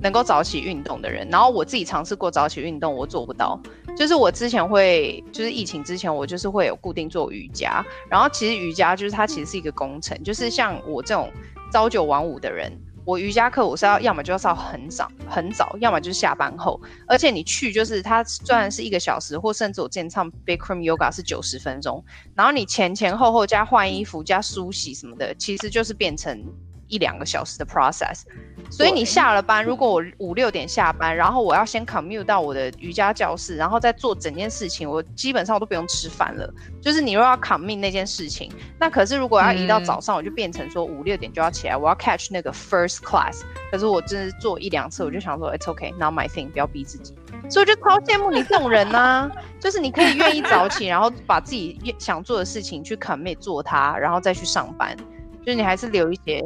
[0.00, 1.28] 能够早起运动的人。
[1.30, 3.60] 然后我自己尝试过早起运动，我做不到。
[3.96, 7.84] 就是我之前会，就是疫情之前，我就是会有固定做瑜伽。
[8.10, 11.32] 然后其实瑜伽就是它其实是一个工程，就是像我这种
[11.74, 12.70] 朝九晚五的人。
[13.04, 16.80] 我瑜伽课我是要要么就要上很早很早，要么就是下班后。
[17.08, 22.04] 而且你去就是它虽然是一个小时，或甚至我之前唱 Bikram Yoga 是九十分钟，
[22.36, 26.44] 然后你前前后后加换衣服加梳洗什么的，其实就是变成
[26.88, 28.22] 一两个小时的 process。
[28.70, 36.52] 所以你下了班，如果我五六点下班，然后我要先 commute 到我的瑜伽教室，然后再做整件事情，我基本上我都不用吃饭了。
[36.80, 43.42] 就是你又要 commit 那件事情，那可是如果要移到早上，我就变成说五六点就要起来，我要 catch 那个 first class。
[43.70, 47.14] 可是我真是做一两次，我就想说，it's okay，not my thing，不要逼自己。
[47.50, 49.30] 所以我就超羡慕你这种人呐、啊，
[49.60, 54.96] 就是你可以愿意早起，然后把自己想做的事情去 commit 做它，然后再去上班。
[55.44, 56.42] 就是你还是留一些。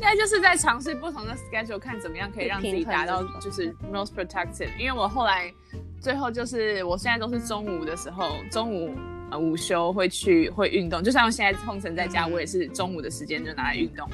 [0.00, 4.70] 应该就是在尝试不同的 schedule，看怎么样可以让自己达到就是 most protective。
[4.78, 5.52] 因为我后来
[6.00, 8.96] 最后就是我现在都是中午的时候，中午
[9.30, 14.08] 呃午休会去会运动，就像现在通常在家，我也是中午的时间就拿来运动。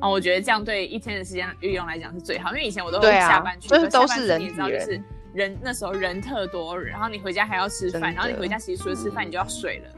[0.00, 5.00] 啊，我觉得这样对一天的时间运用来讲是最好，因为以前我都会下班去，就是都是人，你知道就是
[5.32, 9.90] 人那时候人特多，然后你回家还要吃饭，然后你回家其实除了吃饭你就要睡了。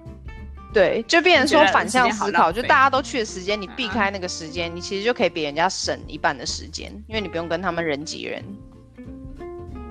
[0.73, 8.45] 对，就变成说反向思考，就大家都去的时间，你避开那个时间，你其实就可以比人家省一半的时间，因为你不用跟他们人挤人。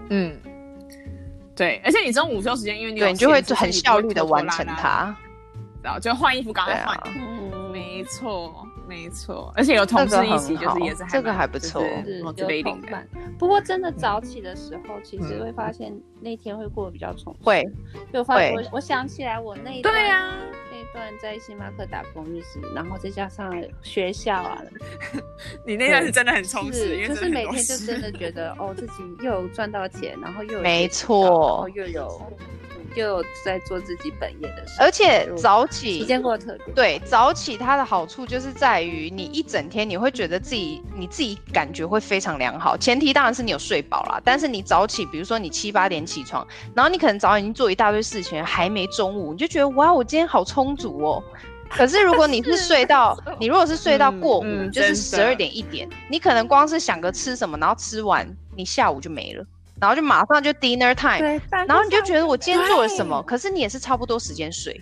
[0.09, 0.37] 嗯，
[1.55, 5.15] 对，而且你中午午休时间，因为你对你就会很效率的完成它，
[5.81, 6.97] 然后就换衣服赶快换。
[7.15, 8.63] 嗯，没错。
[8.87, 13.05] 没错，而且有同事一起，就是也是这个还不错，是有同伴。
[13.37, 17.39] 不过真的早起的时候，其实会发现那天会过得比较充实。
[17.43, 17.65] 会，
[18.13, 20.31] 就发现我我想起来我那一段，对啊，
[20.97, 24.63] 段在星巴克打工日子，然后再加上学校啊，
[25.63, 32.19] 你那段是真的很充实，就是每天就真的觉得哦，自己又有赚到钱，然后又有没错，又有。
[32.97, 36.73] 就在做自己本业的事，而且早起时间过得特别。
[36.73, 42.75] 对，早起它的好处就是在于你一整天你会觉得自己你自己感觉会非常良好。
[42.75, 51.23] 前提当然是你有睡饱啦，但是你早起，比如说你七八点起床，然后你可能早已经做一大堆事情，还没中午，你就觉得哇，我今天好充足哦。
[51.69, 58.25] 可是如果你是睡到，你如果是睡到过午，嗯嗯、就是十二点一点，你可能光是想个吃什么，然后吃完
[58.55, 59.45] 你下午就没了。
[59.79, 63.21] 然后就马上就 dinner time，然后你就觉得我今天做了什么？
[63.23, 64.81] 可是你也是差不多时间睡，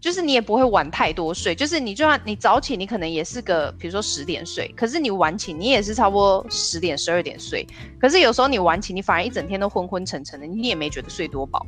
[0.00, 7.66] 就是你也不会晚太多睡，就是你就算你早起，你可能也是个比如说十点睡，可是你晚起，你也是差不多十点十二点睡。
[8.00, 11.66] 可是有时候你晚起，你反而一整天都昏昏沉沉的，你也没觉得睡多饱。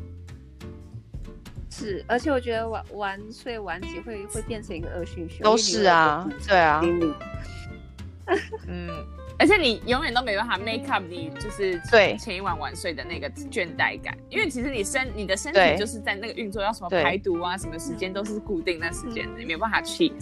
[1.70, 5.42] 是，而且我觉得晚晚睡晚起会会变成一个恶性循环。
[5.42, 6.80] 都是啊，对啊，
[8.68, 9.04] 嗯。
[9.38, 12.16] 而且你永远都没办法 make up 你就是对。
[12.18, 20.12] 前一晚晚睡的那个倦怠感，因为其实你身你的身体就是在那个运作，要什么排毒啊，什么时间都是固定那时间的，你没有办法 cheat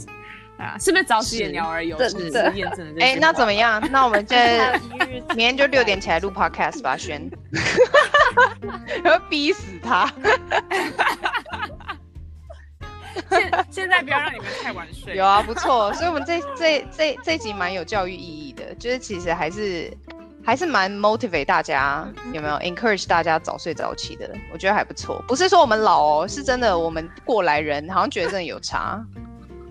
[0.56, 2.30] 啊，是不是早起的鸟儿有是。
[2.54, 3.04] 验证的？
[3.04, 3.82] 哎，那怎么样？
[3.92, 4.34] 那我们就
[5.28, 7.30] 明天就六点起来录 podcast 吧，轩，
[9.04, 10.10] 要逼死他。
[13.30, 15.16] 现现在不要让你们太晚睡。
[15.16, 19.92] 有啊，不错，所以我们这 这这这集蛮有教育意义的，就是其实还是
[20.44, 24.30] 还是蛮 motivate 大家，有没有 encourage 大家早睡早起的？
[24.52, 29.04] 我觉得还不错，不是说我们老哦，是真的我们过来人好像觉得真的有差，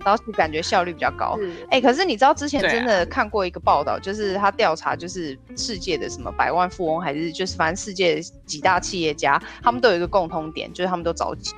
[0.04, 1.38] 早起感觉效率比较高。
[1.70, 11.54] 哎、欸，可是你知道之前真的看过一个报道，就是他调查就是世界的什么百万富翁，还是就是反正世界几大企业家，他们都有一个共通点，就是他们都早起。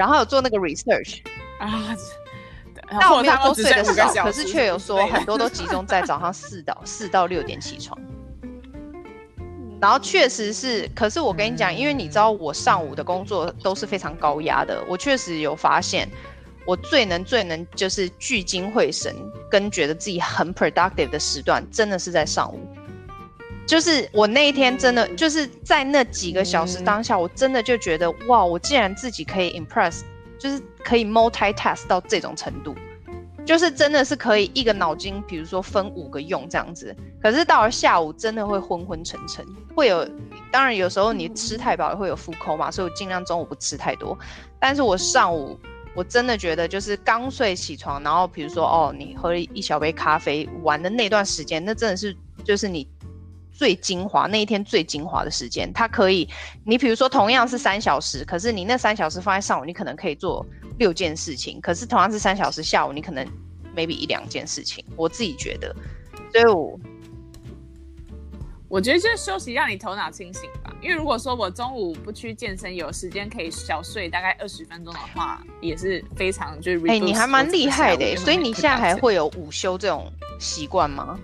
[0.00, 1.18] 然后有做那个 research
[1.58, 1.94] 啊，
[2.98, 8.00] 但我没有都睡得少，可是却有说很多都集中在 早上四到四到六点起床。
[9.78, 16.08] 然后确实是，可是我跟你讲，因为你知道我上午的工作都是非常高压的，我确实有发现，
[16.64, 19.14] 我最能最能就是聚精会神
[19.50, 22.66] 跟觉得自己很 productive 的时段，真的是在上午。
[23.70, 30.00] 就是我那一天真的就是在那几个小时当下，我真的就觉得哇，我竟然自己可以 impress，
[30.40, 32.74] 就是可以 multitask 到这种程度，
[33.46, 36.92] 就是真的是可以一个脑筋，比如说分五个用这样子。
[37.22, 39.46] 可是到了下午，真的会昏昏沉沉，
[39.76, 40.04] 会有，
[40.50, 44.18] 当然有时候你吃太饱会有 food coma，所以我尽量中午不吃太多。
[44.58, 45.56] 但是我上午
[45.94, 52.84] 我真的觉得就是刚睡起床，然后比如说哦，你喝了一小杯咖啡，玩的那段时间，那真的是就是你。
[53.60, 56.26] 最精华那一天最精华的时间，它可以，
[56.64, 60.46] 你比如说同样是三小时，可是你那三小时放在上午，你可能可以做
[60.78, 63.22] 六件事情，可是同样是三小时下午，你可能
[63.76, 65.76] maybe 一两件事情，我自己觉得，
[66.32, 66.80] 所以我。
[68.66, 70.72] 我觉得就是休息，让你头脑清醒吧。
[70.80, 76.78] 因为如果说我中午不去健身，有时间可以小睡大概二十分钟的话，也是非常就是。
[76.86, 81.18] 哎、欸，你还蛮厉害的，所以你现在还会有午休这种习惯吗？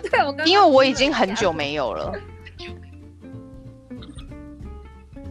[0.10, 2.12] 对，我因为我已经很久没有了。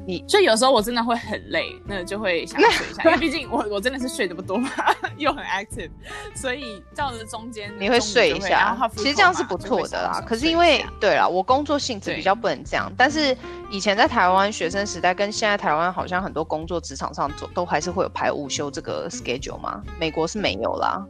[0.03, 4.67] 你所以有时候我真的会很累，那就会想睡一下，因为毕竟我我真的是睡得不多嘛，
[5.15, 5.91] 又很 active，
[6.33, 10.19] 所以到了中间你会睡一下，其实这样是不错的啦。
[10.25, 13.37] 可是因为对啦，我工作性质比较不能这样，但是
[13.69, 21.05] 以前在台湾学生时代跟现在台湾好像很多工作职场上都都还是会有排午休这个 schedule 嘛，美国是没有啦。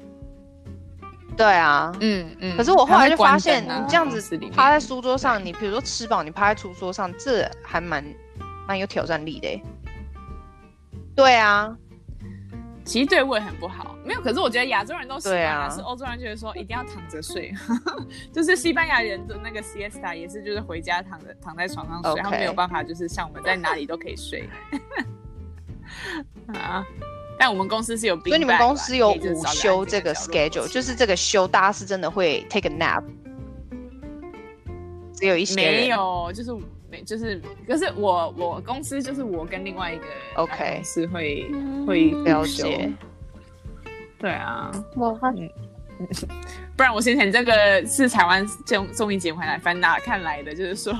[1.38, 2.57] 对啊，嗯嗯。
[2.57, 8.03] 可是我后来就发现，你这样子趴在书桌上，你比如说吃饱，你趴在书桌上，这还蛮。
[8.67, 9.61] 蛮有挑战力的，
[11.13, 11.75] 对啊，
[12.86, 13.97] 其实对胃很不好。
[14.05, 17.53] 没有，可是我觉得亚洲人都习惯了，是欧洲人觉得说一定要躺着睡，
[18.32, 24.47] 就是西班牙人的那个 siesta 也是，就是回家躺着躺在床上睡.他们没有办法，就是像我们在哪里都可以睡。
[26.53, 26.86] 啊，
[27.44, 33.04] 但我们公司是有，所以你们公司有午休这个 schedule，就是这个休，大家是真的会 take a nap，
[35.12, 36.54] 只有一些没有，就是
[36.88, 37.02] 没。
[37.04, 42.94] 就是，可是我我公司就是我跟另外一个 OK 是会、嗯、会了解，
[44.20, 45.50] 对啊，我嗯，
[46.78, 50.94] 不然我先前这个是台湾综综艺节目回来翻哪看来的，就是说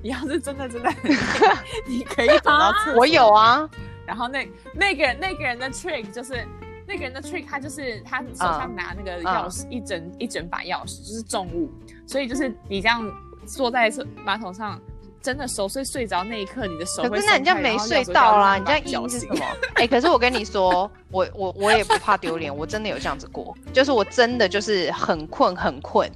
[0.00, 0.94] 你要是真的真的，
[1.88, 3.68] 你可以找到厕所，我有啊，
[4.08, 6.44] 然后那那个那个人的 trick 就是
[6.86, 11.70] 那个人的 trick，他就是他手上拿那个钥匙、uh, 一整一整把钥匙就是重物，
[12.06, 13.08] 所以就是你这样
[13.46, 13.92] 坐在
[14.24, 14.80] 马桶上。
[15.20, 17.10] 真的熟睡睡着那一刻，你的手会。
[17.10, 19.44] 可是那你这样没睡到啦，你这样意是什么？
[19.74, 26.08] 哎、欸，可是我跟你说，我我我也不怕丢脸，我真的有这样子过，就是我真的就是很困很困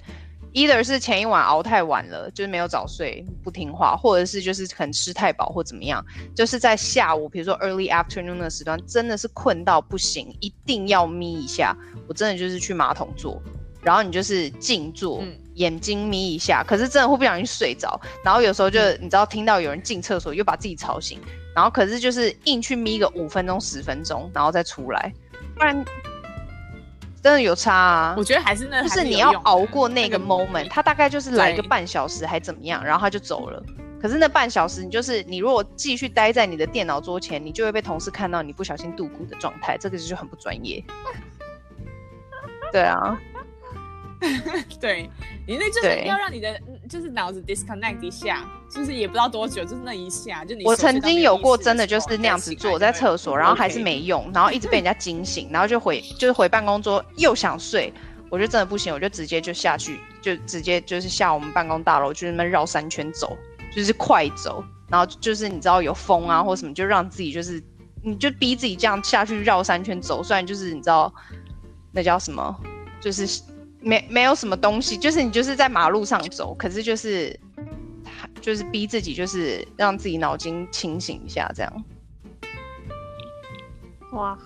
[0.53, 11.76] ，either 是前一晚熬太晚了，就是没有早睡不听话，或者是就是可能吃太饱或怎么样，就是在下午，比如说 early afternoon 的时段，真的是困到不行，一定要眯一下，
[12.07, 13.40] 我真的就是去马桶坐。
[13.82, 18.00] 然后你就是静坐，嗯，眼睛眯一下，可是真的会不小心睡着。
[18.24, 21.20] 然后有时候就你知道听到有人进厕所，又把自己吵醒。
[21.53, 25.12] 然后可是就是硬去眯个五分钟十分钟，然后再出来，
[25.57, 25.84] 不然
[27.22, 28.14] 真的有差啊。
[28.18, 33.62] 我觉得还是那，就是你要熬过那个 moment，他大概就是来个半小时还怎么样，然后他就走了。
[34.00, 40.82] 可是那半小时，你就是你如果继续待在你的电脑桌前，你就会被同事看到你不小心度过的状态，这个就很不专业。
[42.72, 43.16] 对啊。
[44.80, 45.10] 对，
[45.46, 50.64] 你那就是要让你的就是脑子 disconnect 一下，就是也不知道多久，就是那一下，就你。
[50.64, 57.92] 我曾经有过真的就是那样子坐在厕所，然后还是没用，然后一直被人家惊醒，然后就回就是回办公桌又想睡，
[58.30, 63.36] 我就真的不行，我就直接就下去，就直接就是下我们办公大楼，就那么绕三圈走，
[63.74, 67.60] 就是快走，然后就是你知道有风啊或什么，就让自己就是
[68.04, 71.12] 你就逼自己这样下去绕三圈走，虽然就是你知道
[71.90, 72.56] 那叫什么，
[73.00, 73.26] 就是。
[73.83, 77.39] 没没有什么东西，就是你就是在马路上走，可是就是，
[78.41, 81.85] 就是逼自己，就是让自己脑筋清醒一下，这样。
[84.12, 84.39] 哇，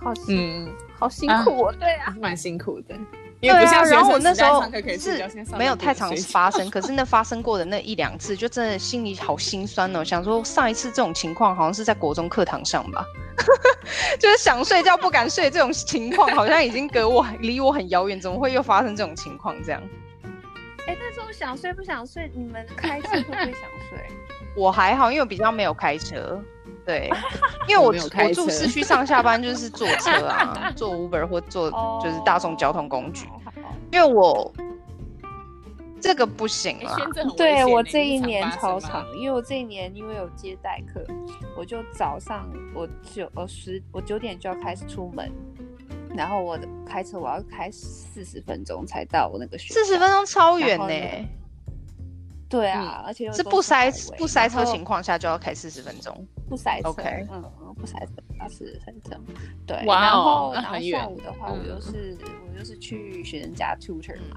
[0.00, 2.94] 好辛，嗯，好辛苦哦，啊，对啊，蛮辛苦的。
[3.40, 4.62] 对啊，然后我那时候
[4.98, 5.24] 是
[5.56, 10.02] 没有太常发生，可是那发生过的那一两次，就真的心里好心酸哦。
[10.02, 13.04] 想说上一次这种情况好像是在国中课堂上吧，
[14.18, 19.54] 就是想睡觉不敢睡这种情况，好像已经隔我离我很遥远，怎么会又发生这种情况？
[19.62, 19.82] 这样。
[20.86, 23.52] 哎，但是我想睡不想睡，你们开车会不会想
[23.90, 24.08] 睡？
[24.56, 26.40] 我还好，因为我比较没有开车。
[26.84, 27.10] 对，
[27.68, 31.70] 因为我我，我住市区上下班就是坐车啊，坐 Uber 或坐
[32.02, 33.26] 就是大众交通工具。
[33.92, 34.52] 因为我
[36.00, 36.96] 这个不行啊，
[37.36, 41.02] 对我这一年超长，因为我这一年因为有接待客，
[41.56, 45.32] 我就早上我九呃十我九点就要开始出门，
[46.14, 51.28] 然后我的开车我要开四十分钟才到我那个学校，四十分钟超远呢。
[52.48, 56.94] 对啊，而且是不塞不塞车情况下就要开四十分钟，不塞车
[57.30, 59.18] 嗯，不塞车要四十分钟，
[59.66, 59.76] 对。
[59.86, 62.16] 然后然后下午的话，我就是
[62.46, 64.36] 我就是去学生家 tutor 嘛，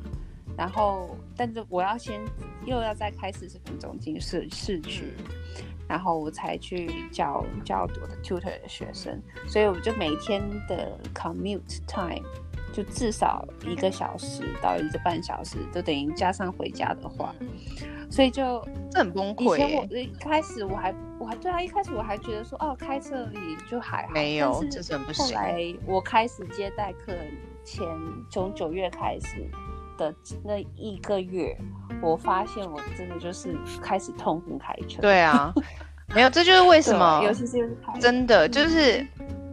[0.58, 2.20] 然后但是我要先
[2.66, 5.14] 又要再开四十分钟进市市区，
[5.88, 12.26] 然后我才去教教我的 tutor 的学生，所以我就每天的 commute time
[12.74, 17.36] 就至少一个小时到一个半小时，都等于加上回家的话。
[18.10, 19.56] 所以就这很崩溃。
[19.56, 25.26] 以前我一开始我还我还对啊，一开始我还觉得说哦，开车而已就还好，没有，这是很不行。
[25.26, 27.32] 后来我开始接待客人
[27.64, 27.88] 前，
[28.30, 29.50] 从九月开始
[29.98, 30.14] 的
[30.44, 31.58] 那一个月，
[32.02, 35.02] 我发现我真的就是开始痛恨开车。
[35.02, 35.54] 对啊，
[36.14, 39.06] 没有，这就是为什么，尤其是真的就是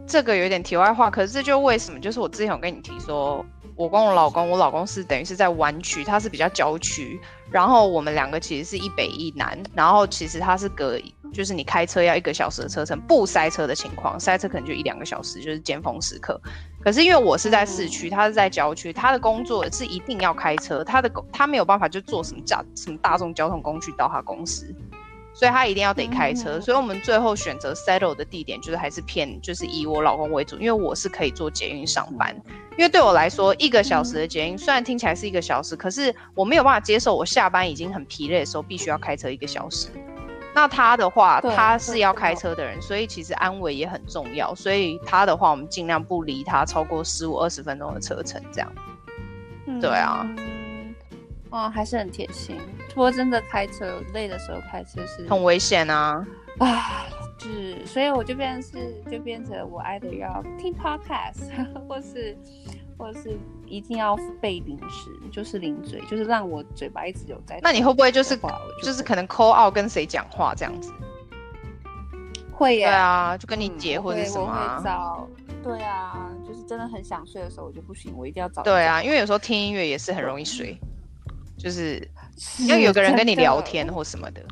[0.05, 3.45] 这个有点题外话，可是这就为什么，就是我之前有跟你提说。
[3.75, 7.19] 我跟我老公，我老公是等于是在湾区，他是比较郊区，
[7.51, 10.97] 然后我们两个其实是一北一南，然后其实他是隔，
[11.33, 16.39] 就是你开车要一个小时的车程，不塞车的情况，塞车可能就一两个小时，就是尖峰时刻。
[16.81, 24.73] 可是因为我是在市区，他是在郊区，他的工作是一定要开车，他的工他没有办法就坐什么大什么大众交通工具到他公司。
[25.35, 32.33] 所以他一定要得开车，嗯、所以我们最后选择 settle 的地点就是还是偏，就是以我老公为主，因为我是可以坐捷运上班。
[32.77, 39.89] 因为对我来说，一个小时的捷运虽然听起来是一个小时，可是我没有办法接受我下班已经很疲累的时候必须要开车一个小时。
[40.53, 44.55] 那他的话，他是要开车的人，所以其实安危也很重要。
[44.55, 48.71] 所以他的话，我们尽量不离他超过十五二十分钟的车程，这样。
[49.67, 50.25] 嗯、对啊。
[51.49, 52.57] 哦，还是很贴心。
[52.89, 56.25] 不过真的开车累的时候开车是很危险啊！
[56.59, 57.05] 啊，
[57.39, 61.49] 是，所以我就变成是，就变成我爱的要听 podcast，
[61.87, 62.37] 或是，
[62.97, 67.59] 或是一定要背零食，就是零嘴，就是让我嘴巴一直有在。
[67.61, 68.49] 那你会不会就是就，
[68.83, 70.93] 就是可能 call out 跟谁讲话这样子？
[72.53, 72.89] 会呀。
[72.89, 75.27] 对啊，就跟你姐或者什么、啊嗯、我会找。
[75.61, 78.63] 对啊，就是真的很想睡的时候，我就不行，我一定要找。
[78.63, 80.79] 对啊，因为有时候听音乐也是很容易睡。
[81.65, 82.07] 就是
[82.67, 84.47] 要有个人跟你聊天或什么的，的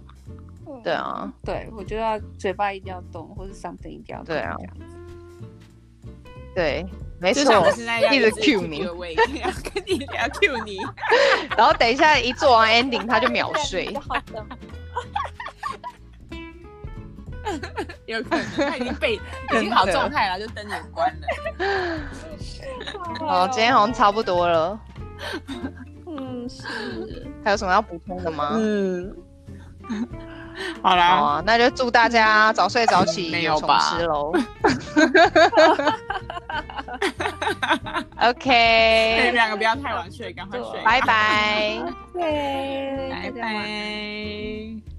[0.84, 4.55] 对啊，对我就要嘴巴一定要动，或者 something 一定要动对啊，
[6.55, 6.84] 对，
[7.20, 7.70] 没错，
[8.11, 10.80] 一直 cue 你，要跟你聊 cue 你，
[11.55, 13.86] 然后等一下一做完 ending 他就秒 睡，
[18.07, 19.20] 有可能他已经被已
[19.59, 21.28] 经好状态了，就灯也关了。
[23.20, 24.80] 好，今天好像差不多了。
[26.18, 26.64] 嗯，是。
[27.43, 28.51] 还有什么要补充的吗？
[28.53, 29.16] 嗯，
[30.82, 33.80] 好啦，好啊，那就祝大家早睡早起， 没有吧？
[33.97, 34.32] 吃喽。
[38.22, 41.82] OK，你们两个不要太晚睡，赶快睡，拜拜。
[42.14, 44.93] 对，拜拜。